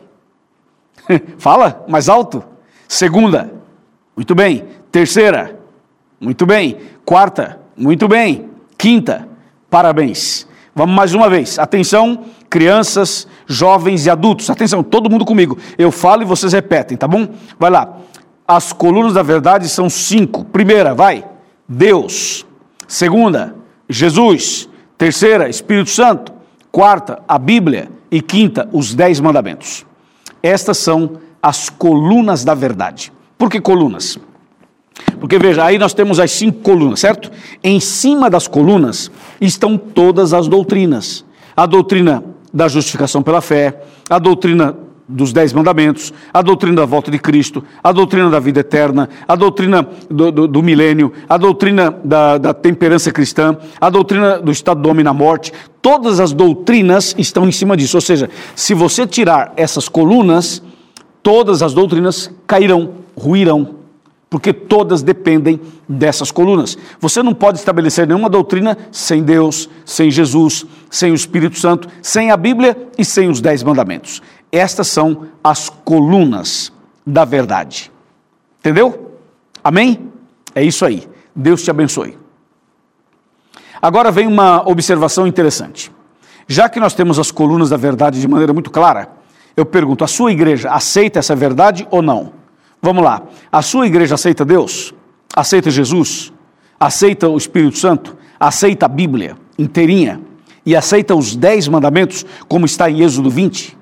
Fala, 1.37 1.85
mais 1.87 2.09
alto. 2.09 2.43
Segunda. 2.87 3.51
Muito 4.15 4.35
bem. 4.35 4.65
Terceira. 4.91 5.59
Muito 6.19 6.45
bem. 6.45 6.77
Quarta. 7.05 7.59
Muito 7.75 8.07
bem. 8.07 8.49
Quinta. 8.77 9.27
Parabéns. 9.69 10.47
Vamos 10.75 10.95
mais 10.95 11.13
uma 11.13 11.29
vez. 11.29 11.59
Atenção, 11.59 12.25
crianças, 12.49 13.27
jovens 13.47 14.05
e 14.05 14.09
adultos. 14.09 14.49
Atenção, 14.49 14.83
todo 14.83 15.09
mundo 15.09 15.25
comigo. 15.25 15.57
Eu 15.77 15.91
falo 15.91 16.21
e 16.21 16.25
vocês 16.25 16.53
repetem, 16.53 16.97
tá 16.97 17.07
bom? 17.07 17.27
Vai 17.57 17.69
lá. 17.69 17.97
As 18.47 18.73
colunas 18.73 19.13
da 19.13 19.21
verdade 19.21 19.69
são 19.69 19.89
cinco. 19.89 20.43
Primeira, 20.45 20.95
vai. 20.95 21.25
Deus. 21.67 22.45
Segunda, 22.87 23.55
Jesus. 23.87 24.69
Terceira, 24.97 25.47
Espírito 25.47 25.89
Santo. 25.89 26.38
Quarta, 26.71 27.21
a 27.27 27.37
Bíblia. 27.37 27.89
E 28.11 28.21
quinta, 28.21 28.67
os 28.71 28.93
dez 28.95 29.19
mandamentos. 29.19 29.85
Estas 30.41 30.77
são 30.77 31.19
as 31.41 31.69
colunas 31.69 32.43
da 32.43 32.53
verdade. 32.53 33.11
Por 33.37 33.49
que 33.49 33.61
colunas? 33.61 34.17
Porque 35.19 35.37
veja, 35.37 35.63
aí 35.63 35.77
nós 35.77 35.93
temos 35.93 36.19
as 36.19 36.31
cinco 36.31 36.59
colunas, 36.61 36.99
certo? 36.99 37.31
Em 37.63 37.79
cima 37.79 38.29
das 38.29 38.47
colunas 38.47 39.11
estão 39.39 39.77
todas 39.77 40.33
as 40.33 40.47
doutrinas. 40.47 41.23
A 41.55 41.65
doutrina 41.65 42.23
da 42.53 42.67
justificação 42.67 43.21
pela 43.21 43.41
fé, 43.41 43.81
a 44.09 44.17
doutrina 44.17 44.75
dos 45.09 45.33
Dez 45.33 45.51
Mandamentos, 45.51 46.13
a 46.31 46.41
doutrina 46.43 46.75
da 46.75 46.85
volta 46.85 47.09
de 47.09 47.17
Cristo, 47.17 47.63
a 47.83 47.91
doutrina 47.91 48.29
da 48.29 48.39
vida 48.39 48.59
eterna, 48.59 49.09
a 49.27 49.35
doutrina 49.35 49.87
do, 50.07 50.31
do, 50.31 50.47
do 50.47 50.61
milênio, 50.61 51.11
a 51.27 51.35
doutrina 51.35 51.89
da, 52.03 52.37
da, 52.37 52.53
temperança 52.53 53.11
cristã, 53.11 53.57
a 53.81 53.89
doutrina 53.89 54.37
do 54.37 54.51
estado 54.51 54.81
do 54.81 54.87
homem 54.87 55.03
na 55.03 55.11
morte, 55.11 55.51
todas 55.81 56.19
as 56.19 56.31
doutrinas 56.31 57.15
estão 57.17 57.47
em 57.47 57.51
cima 57.51 57.75
disso. 57.75 57.97
Ou 57.97 58.01
seja, 58.01 58.29
se 58.55 58.75
você 58.75 59.07
tirar 59.07 59.51
essas 59.57 59.89
colunas, 59.89 60.61
todas 61.23 61.63
as 61.63 61.73
doutrinas 61.73 62.31
cairão, 62.45 62.91
ruirão 63.17 63.79
porque 64.29 64.53
todas 64.53 65.01
dependem 65.01 65.59
dessas 65.87 66.31
colunas. 66.31 66.77
Você 66.99 67.23
não 67.23 67.33
pode 67.33 67.57
estabelecer 67.57 68.07
nenhuma 68.07 68.29
doutrina 68.29 68.77
sem 68.91 69.23
Deus, 69.23 69.67
sem 69.83 70.11
Jesus, 70.11 70.65
sem 70.89 71.11
o 71.11 71.15
Espírito 71.15 71.57
Santo, 71.57 71.87
sem 72.01 72.29
a 72.29 72.37
Bíblia 72.37 72.77
e 72.97 73.03
sem 73.03 73.27
os 73.27 73.41
Dez 73.41 73.63
Mandamentos. 73.63 74.21
Estas 74.51 74.87
são 74.87 75.27
as 75.43 75.69
colunas 75.69 76.71
da 77.05 77.25
verdade. 77.25 77.91
Entendeu? 78.59 79.17
Amém? 79.63 80.11
É 80.55 80.63
isso 80.63 80.85
aí. 80.85 81.07
Deus 81.35 81.63
te 81.63 81.69
abençoe. 81.69 82.17
Agora 83.81 84.11
vem 84.11 84.27
uma 84.27 84.67
observação 84.67 85.25
interessante. 85.25 85.91
Já 86.47 86.67
que 86.67 86.79
nós 86.79 86.93
temos 86.93 87.19
as 87.19 87.31
colunas 87.31 87.69
da 87.69 87.77
verdade 87.77 88.19
de 88.19 88.27
maneira 88.27 88.51
muito 88.51 88.71
clara, 88.71 89.09
eu 89.55 89.65
pergunto: 89.65 90.03
a 90.03 90.07
sua 90.07 90.31
igreja 90.31 90.71
aceita 90.71 91.19
essa 91.19 91.35
verdade 91.35 91.87
ou 91.91 92.01
não? 92.01 92.33
Vamos 92.81 93.03
lá. 93.03 93.21
A 93.51 93.61
sua 93.61 93.85
igreja 93.87 94.15
aceita 94.15 94.43
Deus? 94.43 94.93
Aceita 95.35 95.69
Jesus? 95.69 96.33
Aceita 96.79 97.29
o 97.29 97.37
Espírito 97.37 97.77
Santo? 97.77 98.17
Aceita 98.39 98.85
a 98.85 98.89
Bíblia 98.89 99.37
inteirinha? 99.57 100.21
E 100.65 100.75
aceita 100.75 101.15
os 101.15 101.35
dez 101.35 101.67
mandamentos, 101.67 102.25
como 102.47 102.65
está 102.65 102.89
em 102.89 103.01
Êxodo 103.01 103.29
20? 103.29 103.77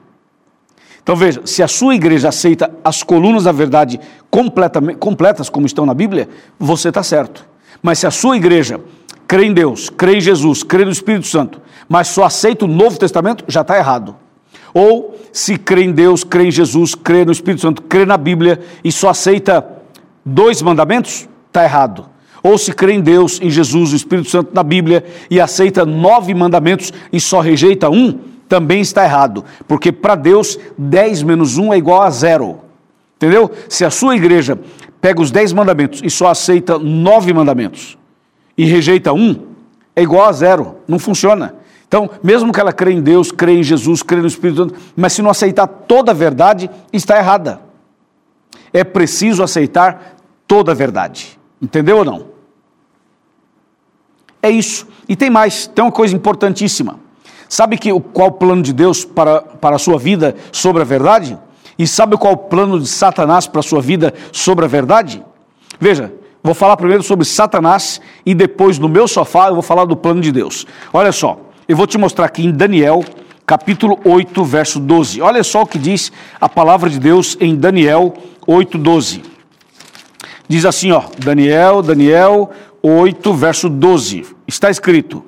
Então 1.07 1.15
veja, 1.15 1.41
se 1.45 1.63
a 1.63 1.69
sua 1.69 1.95
igreja 1.95 2.27
aceita 2.27 2.69
as 2.83 3.01
colunas 3.01 3.45
da 3.45 3.53
verdade 3.53 3.97
completas, 4.29 5.47
como 5.47 5.65
estão 5.65 5.85
na 5.85 5.93
Bíblia, 5.93 6.27
você 6.59 6.89
está 6.89 7.01
certo. 7.01 7.45
Mas 7.81 7.99
se 7.99 8.07
a 8.07 8.11
sua 8.11 8.35
igreja 8.35 8.81
crê 9.25 9.45
em 9.45 9.53
Deus, 9.53 9.89
crê 9.89 10.17
em 10.17 10.19
Jesus, 10.19 10.63
crê 10.63 10.83
no 10.83 10.91
Espírito 10.91 11.25
Santo, 11.25 11.61
mas 11.87 12.09
só 12.09 12.25
aceita 12.25 12.65
o 12.65 12.67
Novo 12.67 12.99
Testamento, 12.99 13.45
já 13.47 13.61
está 13.61 13.77
errado. 13.77 14.17
Ou 14.73 15.17
se 15.31 15.57
crê 15.57 15.83
em 15.83 15.93
Deus, 15.93 16.25
crê 16.25 16.47
em 16.47 16.51
Jesus, 16.51 16.93
crê 16.93 17.23
no 17.23 17.31
Espírito 17.31 17.61
Santo, 17.61 17.83
crê 17.83 18.05
na 18.05 18.17
Bíblia 18.17 18.59
e 18.83 18.91
só 18.91 19.07
aceita 19.07 19.65
dois 20.25 20.61
mandamentos, 20.61 21.25
está 21.47 21.63
errado. 21.63 22.05
Ou 22.43 22.57
se 22.57 22.73
crê 22.73 22.91
em 22.91 23.01
Deus, 23.01 23.39
em 23.41 23.49
Jesus, 23.49 23.91
no 23.91 23.95
Espírito 23.95 24.29
Santo, 24.29 24.53
na 24.53 24.61
Bíblia 24.61 25.05
e 25.31 25.39
aceita 25.39 25.85
nove 25.85 26.33
mandamentos 26.33 26.91
e 27.13 27.19
só 27.21 27.39
rejeita 27.39 27.89
um, 27.89 28.19
também 28.47 28.81
está 28.81 29.03
errado. 29.03 29.43
Porque 29.67 29.91
para 29.91 30.15
Deus, 30.15 30.57
dez 30.77 31.21
menos 31.23 31.57
um 31.57 31.73
é 31.73 31.77
igual 31.77 32.01
a 32.01 32.09
zero. 32.09 32.59
Entendeu? 33.15 33.51
Se 33.67 33.83
a 33.83 33.89
sua 33.89 34.15
igreja 34.15 34.59
pega 35.01 35.21
os 35.21 35.31
dez 35.31 35.51
mandamentos 35.53 36.01
e 36.03 36.09
só 36.09 36.27
aceita 36.27 36.77
nove 36.77 37.33
mandamentos 37.33 37.97
e 38.57 38.65
rejeita 38.65 39.13
um, 39.13 39.47
é 39.95 40.01
igual 40.01 40.27
a 40.27 40.31
zero. 40.31 40.77
Não 40.87 40.99
funciona. 40.99 41.55
Então, 41.87 42.09
mesmo 42.21 42.51
que 42.51 42.59
ela 42.59 42.73
crê 42.73 42.91
em 42.91 43.01
Deus, 43.01 43.31
crê 43.31 43.53
em 43.53 43.63
Jesus, 43.63 44.03
crê 44.03 44.19
no 44.19 44.27
Espírito 44.27 44.57
Santo, 44.57 44.75
mas 44.95 45.13
se 45.13 45.21
não 45.21 45.29
aceitar 45.29 45.67
toda 45.67 46.11
a 46.11 46.13
verdade, 46.13 46.69
está 46.91 47.17
errada. 47.17 47.61
É 48.73 48.83
preciso 48.83 49.41
aceitar 49.41 50.17
toda 50.45 50.73
a 50.73 50.75
verdade. 50.75 51.39
Entendeu 51.61 51.97
ou 51.99 52.05
não? 52.05 52.27
É 54.41 54.49
isso. 54.49 54.87
E 55.07 55.15
tem 55.15 55.29
mais, 55.29 55.65
tem 55.67 55.83
uma 55.83 55.91
coisa 55.91 56.15
importantíssima. 56.15 56.99
Sabe 57.49 57.77
que, 57.77 57.89
qual 58.13 58.29
o 58.29 58.31
plano 58.31 58.61
de 58.61 58.73
Deus 58.73 59.05
para, 59.05 59.41
para 59.41 59.75
a 59.75 59.79
sua 59.79 59.97
vida 59.97 60.35
sobre 60.51 60.81
a 60.81 60.85
verdade? 60.85 61.37
E 61.77 61.85
sabe 61.87 62.17
qual 62.17 62.33
o 62.33 62.37
plano 62.37 62.79
de 62.79 62.87
Satanás 62.87 63.47
para 63.47 63.59
a 63.59 63.63
sua 63.63 63.81
vida 63.81 64.13
sobre 64.31 64.65
a 64.65 64.67
verdade? 64.67 65.23
Veja, 65.79 66.11
vou 66.43 66.55
falar 66.55 66.75
primeiro 66.75 67.03
sobre 67.03 67.25
Satanás 67.25 68.01
e 68.25 68.33
depois 68.33 68.79
no 68.79 68.89
meu 68.89 69.07
sofá 69.07 69.47
eu 69.49 69.53
vou 69.53 69.61
falar 69.61 69.85
do 69.85 69.95
plano 69.95 70.21
de 70.21 70.31
Deus. 70.31 70.65
Olha 70.91 71.11
só, 71.11 71.39
eu 71.67 71.77
vou 71.77 71.85
te 71.85 71.97
mostrar 71.97 72.25
aqui 72.25 72.45
em 72.45 72.51
Daniel, 72.51 73.03
capítulo 73.45 73.99
8, 74.03 74.43
verso 74.43 74.79
12. 74.79 75.21
Olha 75.21 75.43
só 75.43 75.61
o 75.61 75.67
que 75.67 75.77
diz 75.77 76.11
a 76.41 76.49
palavra 76.49 76.89
de 76.89 76.99
Deus 76.99 77.37
em 77.39 77.55
Daniel 77.55 78.13
8, 78.45 78.77
12. 78.77 79.21
Diz 80.47 80.65
assim, 80.65 80.91
ó, 80.91 81.03
Daniel, 81.19 81.81
Daniel 81.81 82.49
8, 82.81 83.33
verso 83.33 83.69
12. 83.69 84.25
Está 84.47 84.71
escrito: 84.71 85.23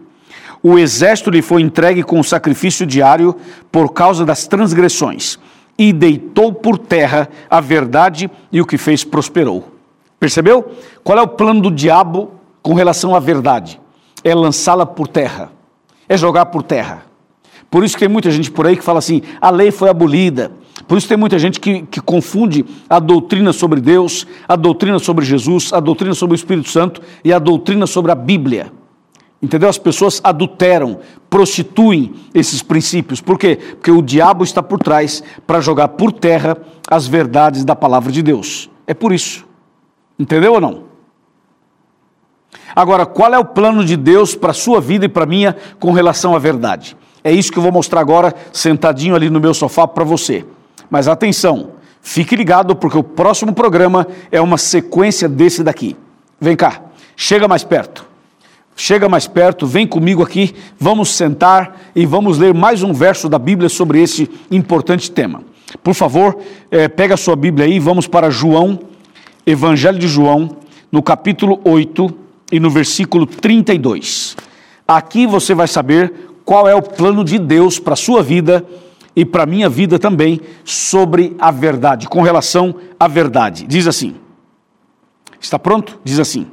O 0.62 0.78
exército 0.78 1.30
lhe 1.30 1.42
foi 1.42 1.62
entregue 1.62 2.04
com 2.04 2.20
o 2.20 2.24
sacrifício 2.24 2.86
diário 2.86 3.36
por 3.72 3.94
causa 3.94 4.26
das 4.26 4.48
transgressões, 4.48 5.40
e 5.78 5.94
deitou 5.94 6.52
por 6.52 6.78
terra 6.78 7.30
a 7.50 7.62
verdade 7.62 8.30
e 8.52 8.60
o 8.60 8.66
que 8.66 8.78
fez 8.78 9.04
prosperou. 9.04 9.74
Percebeu? 10.20 10.72
Qual 11.04 11.18
é 11.18 11.22
o 11.22 11.28
plano 11.28 11.62
do 11.62 11.72
diabo 11.72 12.32
com 12.62 12.74
relação 12.74 13.16
à 13.16 13.20
verdade? 13.20 13.80
É 14.24 14.36
lançá-la 14.36 14.86
por 14.86 15.08
terra 15.08 15.50
é 16.10 16.18
jogar 16.18 16.48
por 16.48 16.64
terra. 16.64 17.04
Por 17.70 17.84
isso 17.84 17.94
que 17.94 18.00
tem 18.00 18.10
muita 18.10 18.32
gente 18.32 18.50
por 18.50 18.66
aí 18.66 18.76
que 18.76 18.84
fala 18.84 18.98
assim: 18.98 19.22
a 19.40 19.52
lei 19.52 19.70
foi 19.70 19.90
abolida. 19.90 20.52
Por 20.88 20.98
isso 20.98 21.08
tem 21.08 21.18
muita 21.18 21.38
gente 21.38 21.60
que, 21.60 21.84
que 21.84 22.02
confunde 22.02 22.66
a 22.90 23.00
doutrina 23.00 23.54
sobre 23.54 23.80
Deus, 23.80 24.26
a 24.48 24.56
doutrina 24.56 24.98
sobre 24.98 25.24
Jesus, 25.24 25.72
a 25.72 25.80
doutrina 25.80 26.16
sobre 26.16 26.34
o 26.34 26.38
Espírito 26.38 26.70
Santo 26.70 27.00
e 27.24 27.32
a 27.32 27.38
doutrina 27.38 27.86
sobre 27.86 28.12
a 28.12 28.16
Bíblia. 28.16 28.72
Entendeu? 29.42 29.70
As 29.70 29.78
pessoas 29.78 30.20
adulteram, 30.24 31.00
prostituem 31.30 32.14
esses 32.34 32.62
princípios. 32.62 33.22
Por 33.22 33.38
quê? 33.40 33.56
Porque 33.56 33.92
o 33.92 34.02
diabo 34.02 34.44
está 34.44 34.62
por 34.62 34.80
trás 34.80 35.24
para 35.48 35.62
jogar 35.62 35.90
por 35.90 36.12
terra 36.12 36.58
as 36.90 37.08
verdades 37.08 37.64
da 37.64 37.76
palavra 37.76 38.12
de 38.12 38.22
Deus. 38.22 38.70
É 38.86 38.94
por 38.94 39.14
isso. 39.14 39.46
Entendeu 40.18 40.54
ou 40.54 40.62
não? 40.62 40.90
Agora, 42.76 43.06
qual 43.06 43.34
é 43.34 43.40
o 43.40 43.46
plano 43.46 43.86
de 43.86 43.96
Deus 43.96 44.36
para 44.36 44.52
a 44.52 44.54
sua 44.54 44.82
vida 44.82 45.06
e 45.06 45.10
para 45.10 45.24
a 45.24 45.28
minha 45.28 45.56
com 45.80 45.92
relação 45.92 46.36
à 46.36 46.40
verdade? 46.40 46.98
É 47.24 47.32
isso 47.32 47.52
que 47.52 47.58
eu 47.58 47.64
vou 47.64 47.72
mostrar 47.72 48.02
agora, 48.02 48.34
sentadinho 48.52 49.16
ali 49.16 49.30
no 49.30 49.40
meu 49.40 49.54
sofá 49.54 49.88
para 49.88 50.04
você. 50.04 50.46
Mas 50.90 51.08
atenção, 51.08 51.72
fique 52.02 52.36
ligado 52.36 52.76
porque 52.76 52.98
o 52.98 53.04
próximo 53.04 53.54
programa 53.54 54.08
é 54.32 54.42
uma 54.42 54.58
sequência 54.58 55.30
desse 55.30 55.64
daqui. 55.64 55.96
Vem 56.40 56.56
cá, 56.56 56.82
chega 57.16 57.48
mais 57.48 57.64
perto. 57.64 58.09
Chega 58.82 59.10
mais 59.10 59.28
perto, 59.28 59.68
vem 59.68 59.86
comigo 59.86 60.24
aqui, 60.24 60.56
vamos 60.80 61.10
sentar 61.10 61.92
e 61.94 62.06
vamos 62.06 62.38
ler 62.38 62.54
mais 62.54 62.82
um 62.82 62.94
verso 62.94 63.28
da 63.28 63.38
Bíblia 63.38 63.68
sobre 63.68 64.02
esse 64.02 64.32
importante 64.50 65.12
tema. 65.12 65.44
Por 65.84 65.94
favor, 65.94 66.38
é, 66.72 66.88
pega 66.88 67.16
a 67.16 67.18
sua 67.18 67.36
Bíblia 67.36 67.66
aí, 67.66 67.78
vamos 67.78 68.08
para 68.08 68.30
João, 68.30 68.80
Evangelho 69.46 70.00
de 70.00 70.08
João, 70.08 70.56
no 70.90 71.04
capítulo 71.04 71.60
8 71.66 72.10
e 72.54 72.58
no 72.58 72.70
versículo 72.70 73.26
32. 73.26 74.38
Aqui 74.88 75.28
você 75.28 75.54
vai 75.54 75.68
saber 75.68 76.14
qual 76.46 76.66
é 76.66 76.74
o 76.74 76.82
plano 76.82 77.26
de 77.26 77.38
Deus 77.38 77.80
para 77.80 77.96
a 77.96 77.98
sua 77.98 78.24
vida 78.24 78.66
e 79.14 79.26
para 79.26 79.44
a 79.44 79.46
minha 79.46 79.68
vida 79.68 80.00
também 80.00 80.40
sobre 80.64 81.36
a 81.38 81.52
verdade, 81.52 82.08
com 82.08 82.22
relação 82.22 82.74
à 82.98 83.10
verdade. 83.10 83.68
Diz 83.68 83.88
assim: 83.88 84.16
Está 85.38 85.60
pronto? 85.60 86.00
Diz 86.02 86.18
assim 86.18 86.48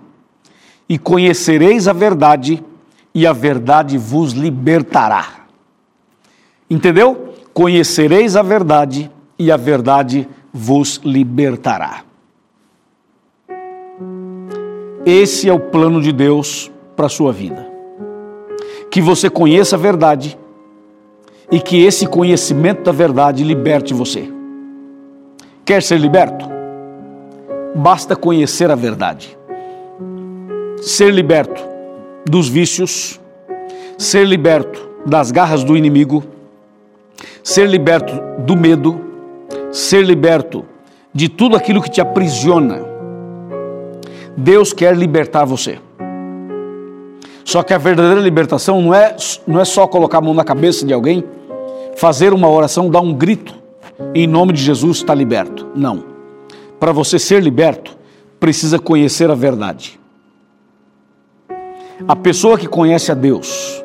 e 0.88 0.99
conhecereis 0.99 1.88
a 1.88 1.92
verdade, 1.92 2.62
e 3.14 3.27
a 3.27 3.33
verdade 3.33 3.99
vos 3.99 4.33
libertará. 4.33 5.46
Entendeu? 6.70 7.35
Conhecereis 7.53 8.37
a 8.37 8.42
verdade, 8.42 9.11
e 9.38 9.51
a 9.51 9.57
verdade 9.57 10.29
vos 10.53 11.01
libertará. 11.05 12.05
Esse 15.05 15.49
é 15.49 15.53
o 15.53 15.61
plano 15.61 16.01
de 16.01 16.12
Deus 16.12 16.70
para 16.96 17.07
a 17.07 17.11
sua 17.11 17.33
vida. 17.33 17.66
Que 18.90 19.01
você 19.01 19.29
conheça 19.29 19.77
a 19.77 19.79
verdade 19.79 20.38
e 21.51 21.61
que 21.61 21.85
esse 21.85 22.07
conhecimento 22.07 22.83
da 22.83 22.92
verdade 22.92 23.44
liberte 23.44 23.94
você. 23.94 24.29
Quer 25.64 25.83
ser 25.83 25.99
liberto? 25.99 26.49
Basta 27.75 28.16
conhecer 28.16 28.70
a 28.70 28.75
verdade 28.75 29.36
ser 30.87 31.12
liberto 31.12 31.61
dos 32.25 32.49
vícios, 32.49 33.20
ser 33.99 34.25
liberto 34.25 34.88
das 35.05 35.33
garras 35.33 35.64
do 35.64 35.77
inimigo, 35.77 36.22
ser 37.42 37.68
liberto 37.68 38.14
do 38.44 38.57
medo, 38.57 39.01
ser 39.72 40.05
liberto 40.05 40.64
de 41.12 41.29
tudo 41.29 41.57
aquilo 41.57 41.83
que 41.83 41.90
te 41.90 42.01
aprisiona. 42.01 42.87
Deus 44.37 44.72
quer 44.72 44.96
libertar 44.96 45.44
você. 45.44 45.81
Só 47.44 47.64
que 47.64 47.75
a 47.75 47.79
verdadeira 47.79 48.20
libertação 48.20 48.81
não 48.81 48.94
é, 48.94 49.16
não 49.44 49.61
é 49.61 49.64
só 49.64 49.88
colocar 49.88 50.18
a 50.18 50.20
mão 50.20 50.35
na 50.35 50.44
cabeça 50.44 50.87
de 50.87 50.94
alguém, 50.94 51.25
fazer 51.96 52.33
uma 52.33 52.49
oração, 52.49 52.88
dar 52.88 53.01
um 53.01 53.12
grito, 53.12 53.57
em 54.14 54.29
nome 54.29 54.53
de 54.53 54.62
Jesus 54.62 54.99
está 54.99 55.12
liberto. 55.12 55.66
Não. 55.75 56.05
Para 56.79 56.92
você 56.92 57.18
ser 57.18 57.42
liberto, 57.42 57.99
precisa 58.38 58.79
conhecer 58.79 59.29
a 59.33 59.35
verdade. 59.35 59.99
A 62.04 62.14
pessoa 62.14 62.59
que 62.59 62.66
conhece 62.66 63.11
a 63.11 63.14
Deus, 63.14 63.82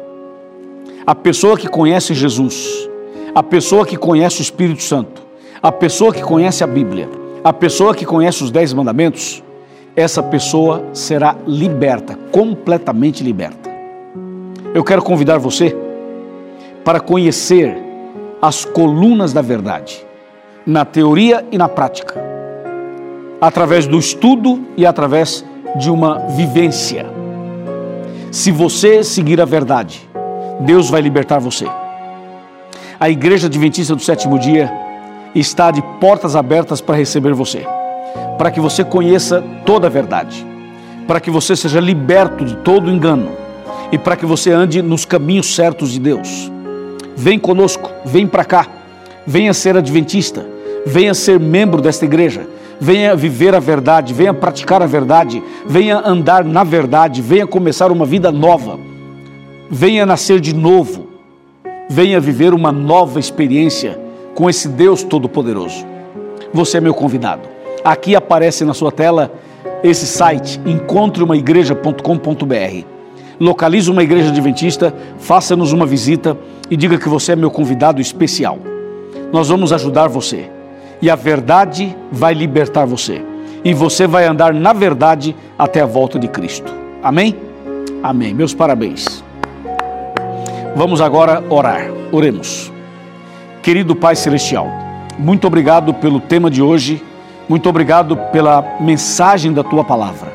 a 1.08 1.16
pessoa 1.16 1.58
que 1.58 1.70
conhece 1.70 2.14
Jesus, 2.14 2.90
a 3.34 3.42
pessoa 3.42 3.86
que 3.86 3.96
conhece 3.96 4.42
o 4.42 4.44
Espírito 4.44 4.84
Santo, 4.84 5.22
a 5.64 5.72
pessoa 5.72 6.14
que 6.14 6.22
conhece 6.22 6.62
a 6.62 6.68
Bíblia, 6.68 7.08
a 7.42 7.54
pessoa 7.54 7.96
que 7.96 8.06
conhece 8.06 8.44
os 8.44 8.52
Dez 8.52 8.74
Mandamentos, 8.74 9.42
essa 9.96 10.22
pessoa 10.22 10.84
será 10.92 11.38
liberta, 11.48 12.20
completamente 12.34 13.24
liberta. 13.24 13.70
Eu 14.74 14.84
quero 14.84 15.02
convidar 15.02 15.38
você 15.38 15.74
para 16.84 17.00
conhecer 17.00 17.78
as 18.42 18.66
colunas 18.66 19.32
da 19.32 19.42
verdade, 19.42 20.06
na 20.66 20.84
teoria 20.84 21.46
e 21.50 21.58
na 21.58 21.70
prática, 21.70 22.22
através 23.40 23.88
do 23.88 23.98
estudo 23.98 24.66
e 24.76 24.86
através 24.86 25.46
de 25.78 25.90
uma 25.90 26.20
vivência. 26.28 27.21
Se 28.32 28.50
você 28.50 29.04
seguir 29.04 29.42
a 29.42 29.46
verdade, 29.46 30.10
Deus 30.62 30.90
vai 30.90 31.02
libertar 31.02 31.38
você. 31.38 31.66
A 32.98 33.10
Igreja 33.10 33.48
Adventista 33.48 33.94
do 33.94 34.02
Sétimo 34.02 34.40
Dia 34.40 34.72
está 35.36 35.70
de 35.70 35.82
portas 36.00 36.34
abertas 36.34 36.80
para 36.80 36.96
receber 36.96 37.34
você, 37.34 37.66
para 38.38 38.50
que 38.50 38.62
você 38.62 38.86
conheça 38.86 39.44
toda 39.66 39.88
a 39.88 39.90
verdade, 39.90 40.48
para 41.06 41.20
que 41.20 41.30
você 41.30 41.58
seja 41.58 41.82
liberto 41.82 42.46
de 42.46 42.56
todo 42.56 42.90
engano 42.90 43.34
e 43.92 43.98
para 43.98 44.16
que 44.16 44.26
você 44.26 44.50
ande 44.50 44.82
nos 44.82 45.04
caminhos 45.04 45.54
certos 45.54 45.92
de 45.92 46.00
Deus. 46.00 46.50
Vem 47.18 47.38
conosco, 47.38 47.92
vem 48.06 48.26
para 48.26 48.46
cá, 48.46 48.66
venha 49.28 49.54
ser 49.54 49.76
adventista, 49.76 50.46
venha 50.86 51.14
ser 51.14 51.38
membro 51.38 51.82
desta 51.82 52.06
igreja 52.06 52.48
venha 52.82 53.16
viver 53.16 53.54
a 53.54 53.60
verdade, 53.60 54.12
venha 54.12 54.34
praticar 54.34 54.82
a 54.82 54.88
verdade, 54.88 55.44
venha 55.68 56.02
andar 56.04 56.44
na 56.44 56.64
verdade, 56.64 57.22
venha 57.22 57.46
começar 57.46 57.92
uma 57.92 58.08
vida 58.08 58.32
nova, 58.32 58.80
venha 59.70 60.04
nascer 60.04 60.40
de 60.40 60.56
novo, 60.56 61.10
venha 61.88 62.20
viver 62.20 62.56
uma 62.56 62.72
nova 62.72 63.20
experiência 63.20 64.00
com 64.34 64.50
esse 64.50 64.68
Deus 64.68 65.04
Todo-Poderoso. 65.04 65.86
Você 66.52 66.80
é 66.80 66.82
meu 66.82 66.96
convidado. 66.96 67.48
Aqui 67.84 68.16
aparece 68.16 68.66
na 68.66 68.74
sua 68.74 68.92
tela 68.92 69.32
esse 69.84 70.08
site, 70.08 70.60
encontreumaigreja.com.br. 70.66 72.86
Localize 73.40 73.92
uma 73.92 74.02
igreja 74.02 74.30
adventista, 74.30 74.92
faça-nos 75.20 75.72
uma 75.72 75.86
visita 75.86 76.36
e 76.70 76.76
diga 76.76 76.98
que 76.98 77.08
você 77.08 77.34
é 77.34 77.36
meu 77.36 77.52
convidado 77.52 78.02
especial. 78.02 78.58
Nós 79.32 79.50
vamos 79.50 79.72
ajudar 79.72 80.08
você 80.08 80.50
e 81.02 81.10
a 81.10 81.16
verdade 81.16 81.96
vai 82.12 82.34
libertar 82.34 82.86
você. 82.86 83.24
E 83.64 83.74
você 83.74 84.06
vai 84.08 84.26
andar 84.26 84.54
na 84.54 84.74
verdade 84.74 85.36
até 85.58 85.82
a 85.82 85.86
volta 85.86 86.20
de 86.20 86.28
Cristo. 86.28 86.72
Amém? 87.02 87.36
Amém. 88.04 88.34
Meus 88.34 88.54
parabéns. 88.54 89.24
Vamos 90.76 91.02
agora 91.02 91.44
orar. 91.50 91.90
Oremos. 92.12 92.72
Querido 93.62 93.96
Pai 93.96 94.16
Celestial, 94.16 94.68
muito 95.20 95.46
obrigado 95.46 95.94
pelo 95.94 96.20
tema 96.20 96.50
de 96.50 96.64
hoje, 96.64 97.02
muito 97.48 97.70
obrigado 97.70 98.18
pela 98.32 98.78
mensagem 98.80 99.54
da 99.54 99.64
tua 99.64 99.84
palavra. 99.84 100.32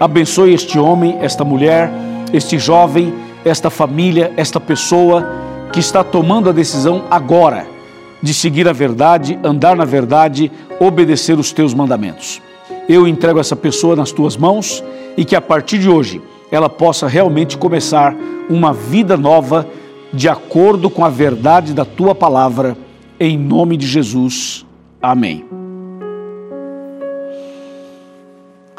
Abençoe 0.00 0.52
este 0.52 0.78
homem, 0.78 1.16
esta 1.20 1.44
mulher, 1.44 1.90
este 2.32 2.58
jovem, 2.58 3.14
esta 3.44 3.70
família, 3.70 4.32
esta 4.36 4.58
pessoa 4.58 5.24
que 5.72 5.78
está 5.78 6.02
tomando 6.02 6.50
a 6.50 6.52
decisão 6.52 7.04
agora 7.08 7.75
de 8.26 8.34
seguir 8.34 8.66
a 8.66 8.72
verdade, 8.72 9.38
andar 9.44 9.76
na 9.76 9.84
verdade, 9.84 10.50
obedecer 10.80 11.38
os 11.38 11.52
teus 11.52 11.72
mandamentos. 11.72 12.42
Eu 12.88 13.06
entrego 13.06 13.38
essa 13.38 13.54
pessoa 13.54 13.94
nas 13.94 14.10
tuas 14.10 14.36
mãos 14.36 14.82
e 15.16 15.24
que 15.24 15.36
a 15.36 15.40
partir 15.40 15.78
de 15.78 15.88
hoje 15.88 16.20
ela 16.50 16.68
possa 16.68 17.06
realmente 17.06 17.56
começar 17.56 18.16
uma 18.50 18.72
vida 18.72 19.16
nova 19.16 19.64
de 20.12 20.28
acordo 20.28 20.90
com 20.90 21.04
a 21.04 21.08
verdade 21.08 21.72
da 21.72 21.84
tua 21.84 22.16
palavra, 22.16 22.76
em 23.20 23.38
nome 23.38 23.76
de 23.76 23.86
Jesus. 23.86 24.66
Amém. 25.00 25.44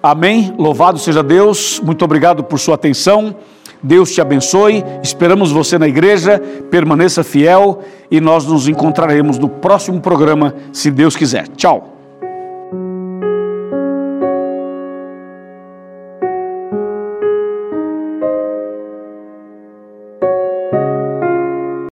Amém. 0.04 0.54
Louvado 0.58 1.00
seja 1.00 1.24
Deus. 1.24 1.80
Muito 1.82 2.04
obrigado 2.04 2.44
por 2.44 2.60
sua 2.60 2.76
atenção. 2.76 3.34
Deus 3.82 4.12
te 4.12 4.22
abençoe. 4.22 4.84
Esperamos 5.04 5.52
você 5.52 5.78
na 5.78 5.88
igreja. 5.88 6.40
Permaneça 6.70 7.24
fiel 7.24 7.82
e 8.10 8.20
nós 8.20 8.46
nos 8.46 8.68
encontraremos 8.68 9.38
no 9.38 9.50
próximo 9.50 10.00
programa, 10.00 10.54
se 10.72 10.90
Deus 10.92 11.16
quiser. 11.16 11.48
Tchau. 11.50 11.97